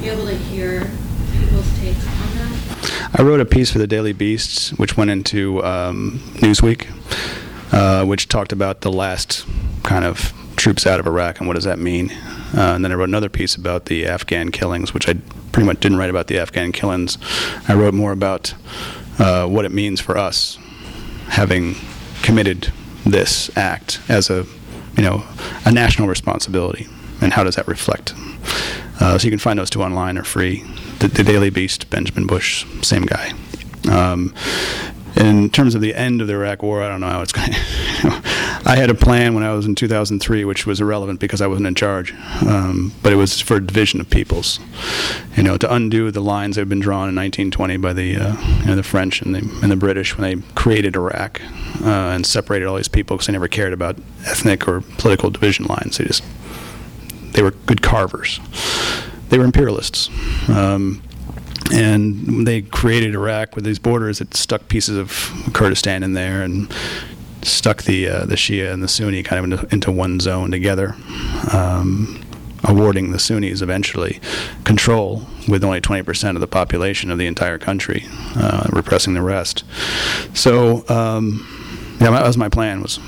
[0.00, 0.88] be able to hear
[1.40, 3.18] people's takes on that.
[3.18, 6.86] I wrote a piece for the Daily Beast, which went into um, Newsweek,
[7.72, 9.46] uh, which talked about the last
[9.82, 12.10] kind of troops out of Iraq and what does that mean.
[12.56, 15.14] Uh, and then I wrote another piece about the Afghan killings, which I
[15.52, 17.18] pretty much didn't write about the Afghan killings.
[17.68, 18.54] I wrote more about
[19.18, 20.58] uh, what it means for us
[21.28, 21.76] having
[22.22, 22.72] committed
[23.04, 24.44] this act as a,
[24.96, 25.24] you know,
[25.64, 26.86] a national responsibility,
[27.20, 28.14] and how does that reflect?
[29.00, 30.62] Uh, so you can find those two online or free.
[30.98, 33.32] The, the Daily Beast, Benjamin Busch, same guy.
[33.90, 34.34] Um,
[35.16, 37.50] in terms of the end of the Iraq War, I don't know how it's going.
[38.64, 41.66] I had a plan when I was in 2003, which was irrelevant because I wasn't
[41.66, 42.14] in charge,
[42.46, 44.60] um, but it was for a division of peoples.
[45.36, 48.36] You know, to undo the lines that had been drawn in 1920 by the uh,
[48.60, 51.40] you know, the French and the and the British when they created Iraq
[51.82, 53.96] uh, and separated all these people because they never cared about
[54.26, 55.98] ethnic or political division lines.
[55.98, 56.22] They just
[57.32, 58.40] they were good carvers.
[59.28, 60.08] They were imperialists.
[60.48, 61.02] Um,
[61.72, 66.72] and they created Iraq with these borders that stuck pieces of Kurdistan in there and
[67.42, 70.96] stuck the uh, the Shia and the Sunni kind of into, into one zone together,
[71.52, 72.22] um,
[72.64, 74.20] awarding the Sunnis eventually
[74.64, 78.04] control with only 20% of the population of the entire country,
[78.36, 79.64] uh, repressing the rest.
[80.34, 81.46] So, um,
[82.00, 82.82] yeah, that was my plan.
[82.82, 82.98] Was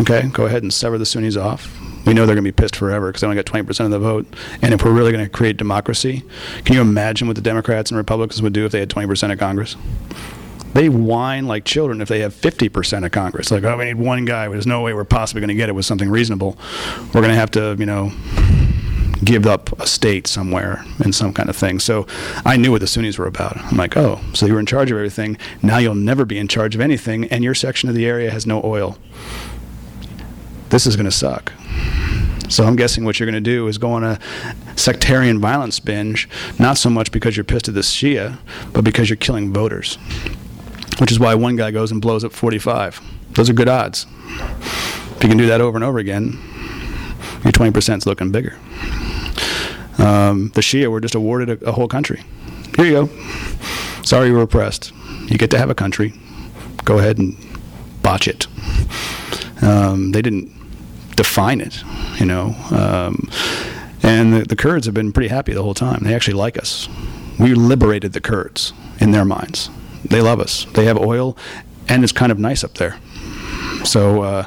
[0.00, 1.80] okay, go ahead and sever the Sunnis off.
[2.06, 3.98] We know they're going to be pissed forever because they only got 20% of the
[3.98, 4.26] vote.
[4.62, 6.22] And if we're really going to create democracy,
[6.64, 9.38] can you imagine what the Democrats and Republicans would do if they had 20% of
[9.38, 9.76] Congress?
[10.74, 13.50] They whine like children if they have 50% of Congress.
[13.50, 14.48] Like, oh, we need one guy.
[14.48, 16.58] There's no way we're possibly going to get it with something reasonable.
[16.98, 18.10] We're going to have to, you know,
[19.24, 21.78] give up a state somewhere and some kind of thing.
[21.78, 22.06] So
[22.44, 23.56] I knew what the Sunnis were about.
[23.56, 25.38] I'm like, oh, so you were in charge of everything.
[25.62, 28.46] Now you'll never be in charge of anything, and your section of the area has
[28.46, 28.98] no oil.
[30.70, 31.52] This is going to suck.
[32.48, 34.18] So I'm guessing what you're going to do is go on a
[34.76, 38.38] sectarian violence binge, not so much because you're pissed at the Shia,
[38.72, 39.96] but because you're killing voters.
[40.98, 43.00] Which is why one guy goes and blows up 45.
[43.32, 44.06] Those are good odds.
[45.16, 46.38] If you can do that over and over again,
[47.42, 48.56] your 20% is looking bigger.
[49.98, 52.22] Um, the Shia were just awarded a, a whole country.
[52.76, 53.06] Here you go.
[54.02, 54.92] Sorry you were oppressed.
[55.26, 56.12] You get to have a country.
[56.84, 57.36] Go ahead and
[58.02, 58.46] botch it.
[59.62, 60.52] Um, they didn't
[61.16, 61.82] define it,
[62.18, 62.54] you know.
[62.70, 63.30] Um,
[64.02, 66.04] and the, the Kurds have been pretty happy the whole time.
[66.04, 66.88] They actually like us.
[67.38, 69.70] We liberated the Kurds in their minds.
[70.04, 70.66] They love us.
[70.74, 71.36] They have oil,
[71.88, 72.98] and it's kind of nice up there.
[73.84, 74.46] So, uh,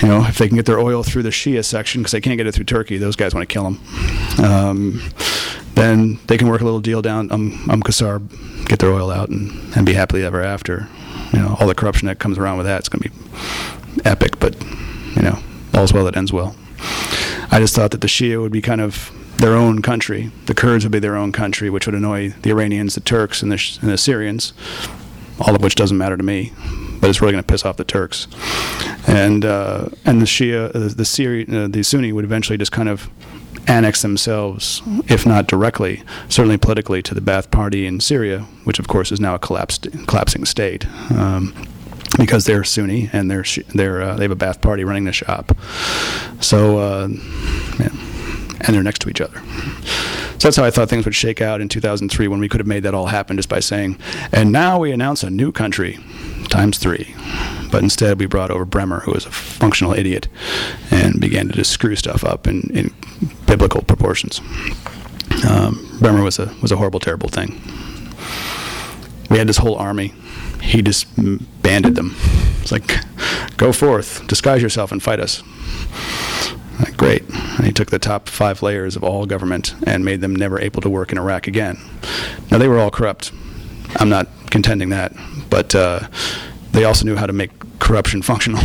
[0.00, 2.36] you know, if they can get their oil through the Shia section, because they can't
[2.36, 4.44] get it through Turkey, those guys want to kill them.
[4.44, 5.02] Um,
[5.74, 9.76] then they can work a little deal down um, um get their oil out, and,
[9.76, 10.88] and be happily ever after.
[11.32, 14.38] You know, all the corruption that comes around with that, it's going to be epic,
[14.38, 14.60] but,
[15.16, 15.38] you know,
[15.74, 16.54] all's well that ends well.
[17.50, 20.30] I just thought that the Shia would be kind of their own country.
[20.46, 23.50] The Kurds would be their own country, which would annoy the Iranians, the Turks, and
[23.50, 24.52] the, and the Syrians,
[25.40, 26.52] all of which doesn't matter to me,
[27.00, 28.26] but it's really going to piss off the Turks.
[29.06, 32.88] And uh, and the Shia, uh, the Syri- uh, the Sunni would eventually just kind
[32.88, 33.08] of
[33.66, 38.88] annex themselves, if not directly, certainly politically, to the Ba'ath Party in Syria, which of
[38.88, 40.86] course is now a collapsed, collapsing state.
[41.12, 41.54] Um,
[42.16, 45.12] because they're Sunni and they're sh- they're uh, they have a Ba'ath Party running the
[45.12, 45.56] shop,
[46.40, 47.08] so uh,
[47.78, 47.88] yeah,
[48.60, 49.40] and they're next to each other.
[50.38, 52.66] So that's how I thought things would shake out in 2003 when we could have
[52.66, 53.98] made that all happen just by saying,
[54.32, 55.98] and now we announce a new country,
[56.48, 57.14] times three.
[57.70, 60.28] But instead, we brought over Bremer, who was a functional idiot,
[60.90, 62.94] and began to just screw stuff up in, in
[63.46, 64.40] biblical proportions.
[65.48, 67.60] Um, Bremer was a was a horrible, terrible thing.
[69.30, 70.14] We had this whole army.
[70.60, 71.06] He just
[71.62, 72.14] banded them.
[72.60, 72.98] It's like,
[73.56, 75.42] go forth, disguise yourself, and fight us.
[76.80, 77.22] Like, great.
[77.28, 80.80] And he took the top five layers of all government and made them never able
[80.82, 81.78] to work in Iraq again.
[82.50, 83.32] Now, they were all corrupt.
[83.96, 85.12] I'm not contending that.
[85.50, 86.08] But uh,
[86.72, 88.62] they also knew how to make corruption functional.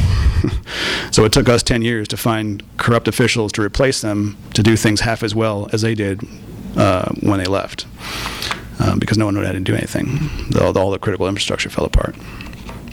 [1.11, 4.75] so it took us 10 years to find corrupt officials to replace them to do
[4.75, 6.21] things half as well as they did
[6.77, 7.85] uh, when they left.
[8.79, 10.19] Um, because no one knew how to do anything.
[10.49, 12.15] The, all the critical infrastructure fell apart.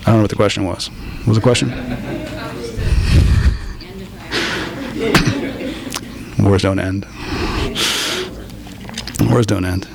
[0.02, 0.88] I don't know what the question was.
[0.88, 1.68] What was the question?
[1.70, 2.82] How was the
[6.38, 6.46] end?
[6.46, 7.06] Wars don't end.
[9.30, 9.86] Wars don't end.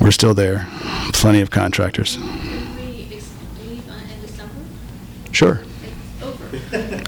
[0.00, 0.66] We're still there.
[1.12, 2.16] Plenty of contractors.
[2.16, 3.28] Did we ex-
[3.60, 4.54] leave on in December?
[5.32, 5.60] Sure.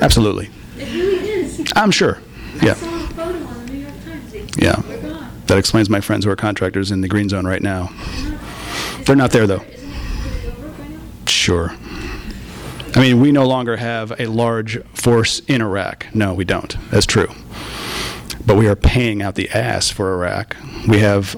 [0.03, 0.51] Absolutely.
[0.79, 1.63] It really is.
[1.77, 2.19] I'm sure.
[2.61, 2.75] I Yeah.
[2.75, 4.57] saw a photo on the New York Times.
[4.59, 4.83] Yeah.
[5.51, 7.91] That explains my friends who are contractors in the green zone right now.
[9.05, 9.65] They're not there, though.
[11.27, 11.75] Sure.
[12.95, 16.07] I mean, we no longer have a large force in Iraq.
[16.15, 16.77] No, we don't.
[16.93, 17.27] That's true.
[18.47, 20.57] But we are paying out the ass for Iraq.
[20.87, 21.35] We have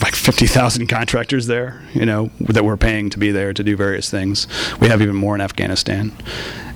[0.00, 4.08] like 50,000 contractors there, you know, that we're paying to be there to do various
[4.08, 4.46] things.
[4.80, 6.12] We have even more in Afghanistan.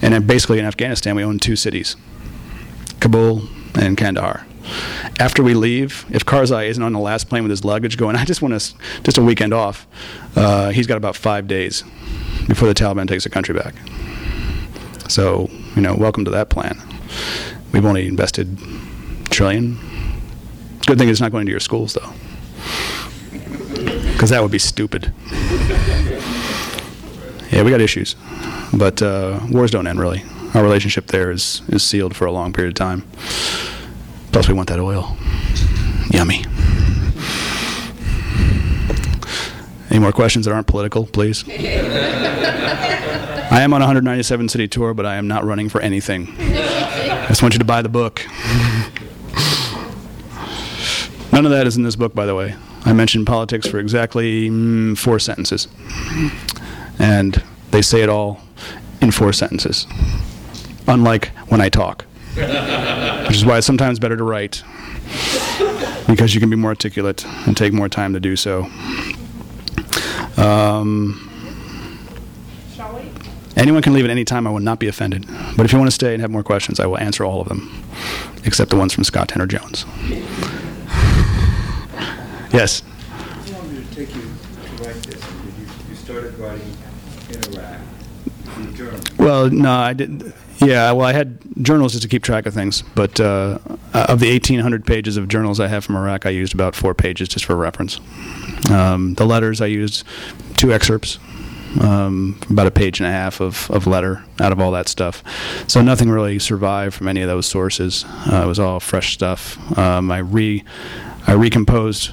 [0.03, 1.95] And basically in Afghanistan, we own two cities
[2.99, 3.45] Kabul
[3.77, 4.45] and Kandahar.
[5.21, 8.25] After we leave, if Karzai isn't on the last plane with his luggage going, I
[8.25, 9.87] just want us just a weekend off,
[10.37, 11.83] uh, he's got about five days
[12.49, 13.75] before the Taliban takes the country back.
[15.09, 16.81] So, you know, welcome to that plan.
[17.73, 18.59] We've only invested
[19.31, 19.79] trillion.
[20.87, 22.13] Good thing it's not going to your schools, though,
[24.13, 25.13] because that would be stupid.
[27.51, 28.17] Yeah, we got issues,
[28.73, 30.25] but uh, wars don't end really.
[30.55, 33.05] Our relationship there is is sealed for a long period of time.
[34.35, 35.17] Plus, we want that oil.
[36.11, 36.45] Yummy.
[39.91, 41.49] Any more questions that aren't political, please?
[41.49, 41.53] I
[43.63, 46.35] am on a 197 city tour, but I am not running for anything.
[46.37, 48.27] I just want you to buy the book.
[51.33, 52.57] None of that is in this book, by the way.
[52.85, 55.69] I mentioned politics for exactly mm, four sentences.
[56.99, 58.41] And they say it all
[59.01, 59.87] in four sentences.
[60.89, 62.05] Unlike when I talk,
[63.27, 64.65] which is why it's sometimes better to write,
[66.09, 68.65] because you can be more articulate and take more time to do so.
[70.37, 71.31] Um,
[73.57, 74.47] anyone can leave at any time.
[74.47, 75.27] I will not be offended.
[75.57, 77.49] But if you want to stay and have more questions, I will answer all of
[77.49, 77.85] them,
[78.45, 79.85] except the ones from Scott Tanner Jones.
[82.53, 82.83] Yes.
[83.09, 85.21] How long did it take you to write this?
[85.21, 86.73] Did you, you started writing
[87.31, 87.81] in Iraq,
[88.59, 89.01] in German?
[89.19, 90.33] Well, no, I did.
[90.67, 93.59] Yeah, well, I had journals just to keep track of things, but uh,
[93.93, 97.29] of the 1,800 pages of journals I have from Iraq, I used about four pages
[97.29, 98.01] just for reference.
[98.71, 100.05] Um, the letters I used
[100.57, 101.19] two excerpts,
[101.81, 105.23] um, about a page and a half of, of letter out of all that stuff.
[105.69, 108.05] So nothing really survived from any of those sources.
[108.31, 109.59] Uh, it was all fresh stuff.
[109.79, 110.65] Um, I re
[111.27, 112.13] I recomposed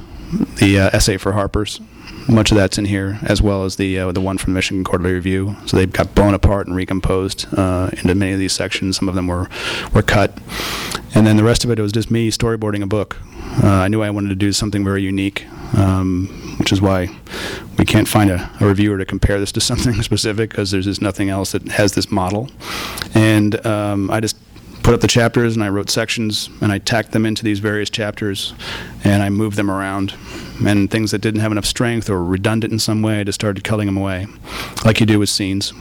[0.58, 1.82] the uh, essay for Harper's.
[2.28, 4.84] Much of that's in here, as well as the uh, the one from the Michigan
[4.84, 5.56] Quarterly Review.
[5.66, 8.98] So they got blown apart and recomposed uh, into many of these sections.
[8.98, 9.50] Some of them were
[9.94, 10.38] were cut,
[11.16, 13.18] and then the rest of it was just me storyboarding a book.
[13.64, 15.46] Uh, I knew I wanted to do something very unique,
[15.76, 17.10] um, which is why
[17.78, 21.02] we can't find a, a reviewer to compare this to something specific because there's just
[21.02, 22.50] nothing else that has this model.
[23.14, 24.38] And um, I just
[24.92, 27.90] put up the chapters and I wrote sections and I tacked them into these various
[27.90, 28.54] chapters
[29.06, 30.14] and I moved them around.
[30.68, 33.64] And things that didn't have enough strength or redundant in some way, I just started
[33.64, 34.28] cutting them away,
[34.84, 35.72] like you do with scenes.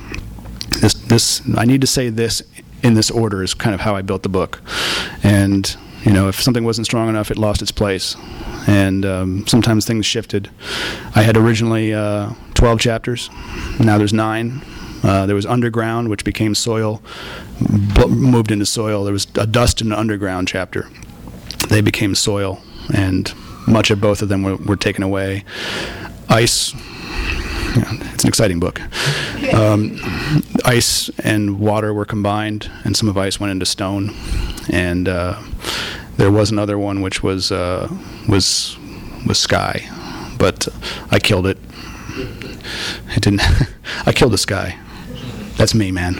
[0.81, 2.41] This, this, I need to say this
[2.85, 4.63] in this order is kind of how I built the book.
[5.25, 8.15] And you know, if something wasn't strong enough, it lost its place.
[8.69, 10.51] And um, sometimes things shifted.
[11.17, 13.29] I had originally uh, 12 chapters.
[13.81, 14.63] Now there's nine
[15.03, 17.03] Uh, there was underground, which became soil,
[18.09, 19.05] moved into soil.
[19.05, 20.89] There was a dust and underground chapter.
[21.69, 22.61] They became soil,
[22.95, 23.33] and
[23.67, 25.45] much of both of them were, were taken away.
[26.29, 26.75] Ice.
[26.75, 28.81] yeah, it's an exciting book.
[29.55, 29.99] Um,
[30.65, 34.15] ice and water were combined, and some of ice went into stone.
[34.71, 35.41] And uh,
[36.17, 37.89] there was another one which was uh,
[38.29, 38.77] was
[39.27, 39.89] was sky,
[40.39, 40.69] but
[41.11, 41.59] I killed it.
[43.17, 43.43] It didn't.
[44.07, 44.79] I killed the sky.
[45.61, 46.15] That's me, man.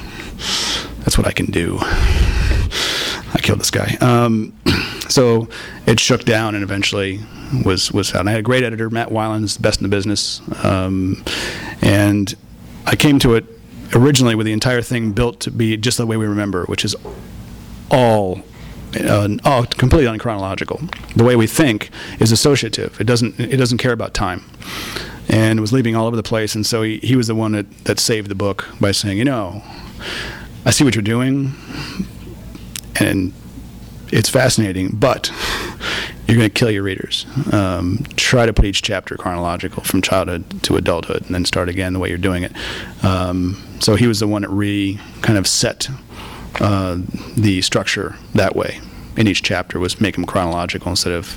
[0.99, 1.79] That's what I can do.
[1.81, 3.97] I killed this guy.
[4.03, 4.53] Um,
[5.09, 5.49] so
[5.87, 7.21] it shook down and eventually
[7.65, 8.21] was was out.
[8.21, 11.25] And I had a great editor, Matt Weiland's the best in the business, um,
[11.81, 12.35] and
[12.85, 13.47] I came to it
[13.95, 16.95] originally with the entire thing built to be just the way we remember, which is
[17.91, 18.43] all.
[18.99, 20.81] Uh, all completely unchronological.
[21.15, 23.01] The way we think is associative.
[23.01, 23.39] It doesn't.
[23.39, 24.45] It doesn't care about time,
[25.29, 26.57] and was leaving all over the place.
[26.57, 29.25] And so he, he was the one that, that saved the book by saying, you
[29.25, 29.63] know,
[30.65, 31.53] I see what you're doing,
[32.99, 33.33] and
[34.11, 35.31] it's fascinating, but
[36.27, 37.27] you're going to kill your readers.
[37.53, 41.93] Um, try to put each chapter chronological from childhood to adulthood, and then start again
[41.93, 42.53] the way you're doing it.
[43.05, 45.89] Um, so he was the one that re kind of set
[46.59, 46.99] uh,
[47.37, 48.81] the structure that way
[49.17, 51.37] in each chapter was make them chronological instead of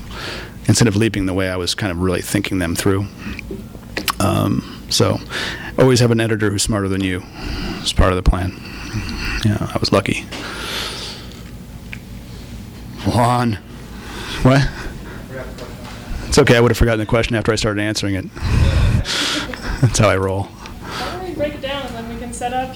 [0.68, 3.06] instead of leaping the way I was kind of really thinking them through.
[4.18, 5.18] Um, so
[5.78, 7.22] always have an editor who's smarter than you.
[7.80, 8.52] It's part of the plan.
[9.44, 10.24] Yeah, I was lucky.
[13.04, 13.58] Juan.
[14.42, 14.68] What?
[16.28, 16.56] It's okay.
[16.56, 18.24] I would have forgotten the question after I started answering it.
[19.80, 20.44] That's how I roll.
[20.44, 22.74] Why don't we break it down and then we can set up,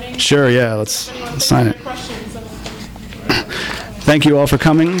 [0.00, 0.18] signing.
[0.18, 1.80] Sure, yeah, let's anyone sign it.
[1.82, 2.48] Questions, then we
[3.28, 3.44] can-
[4.04, 5.00] Thank you all for coming.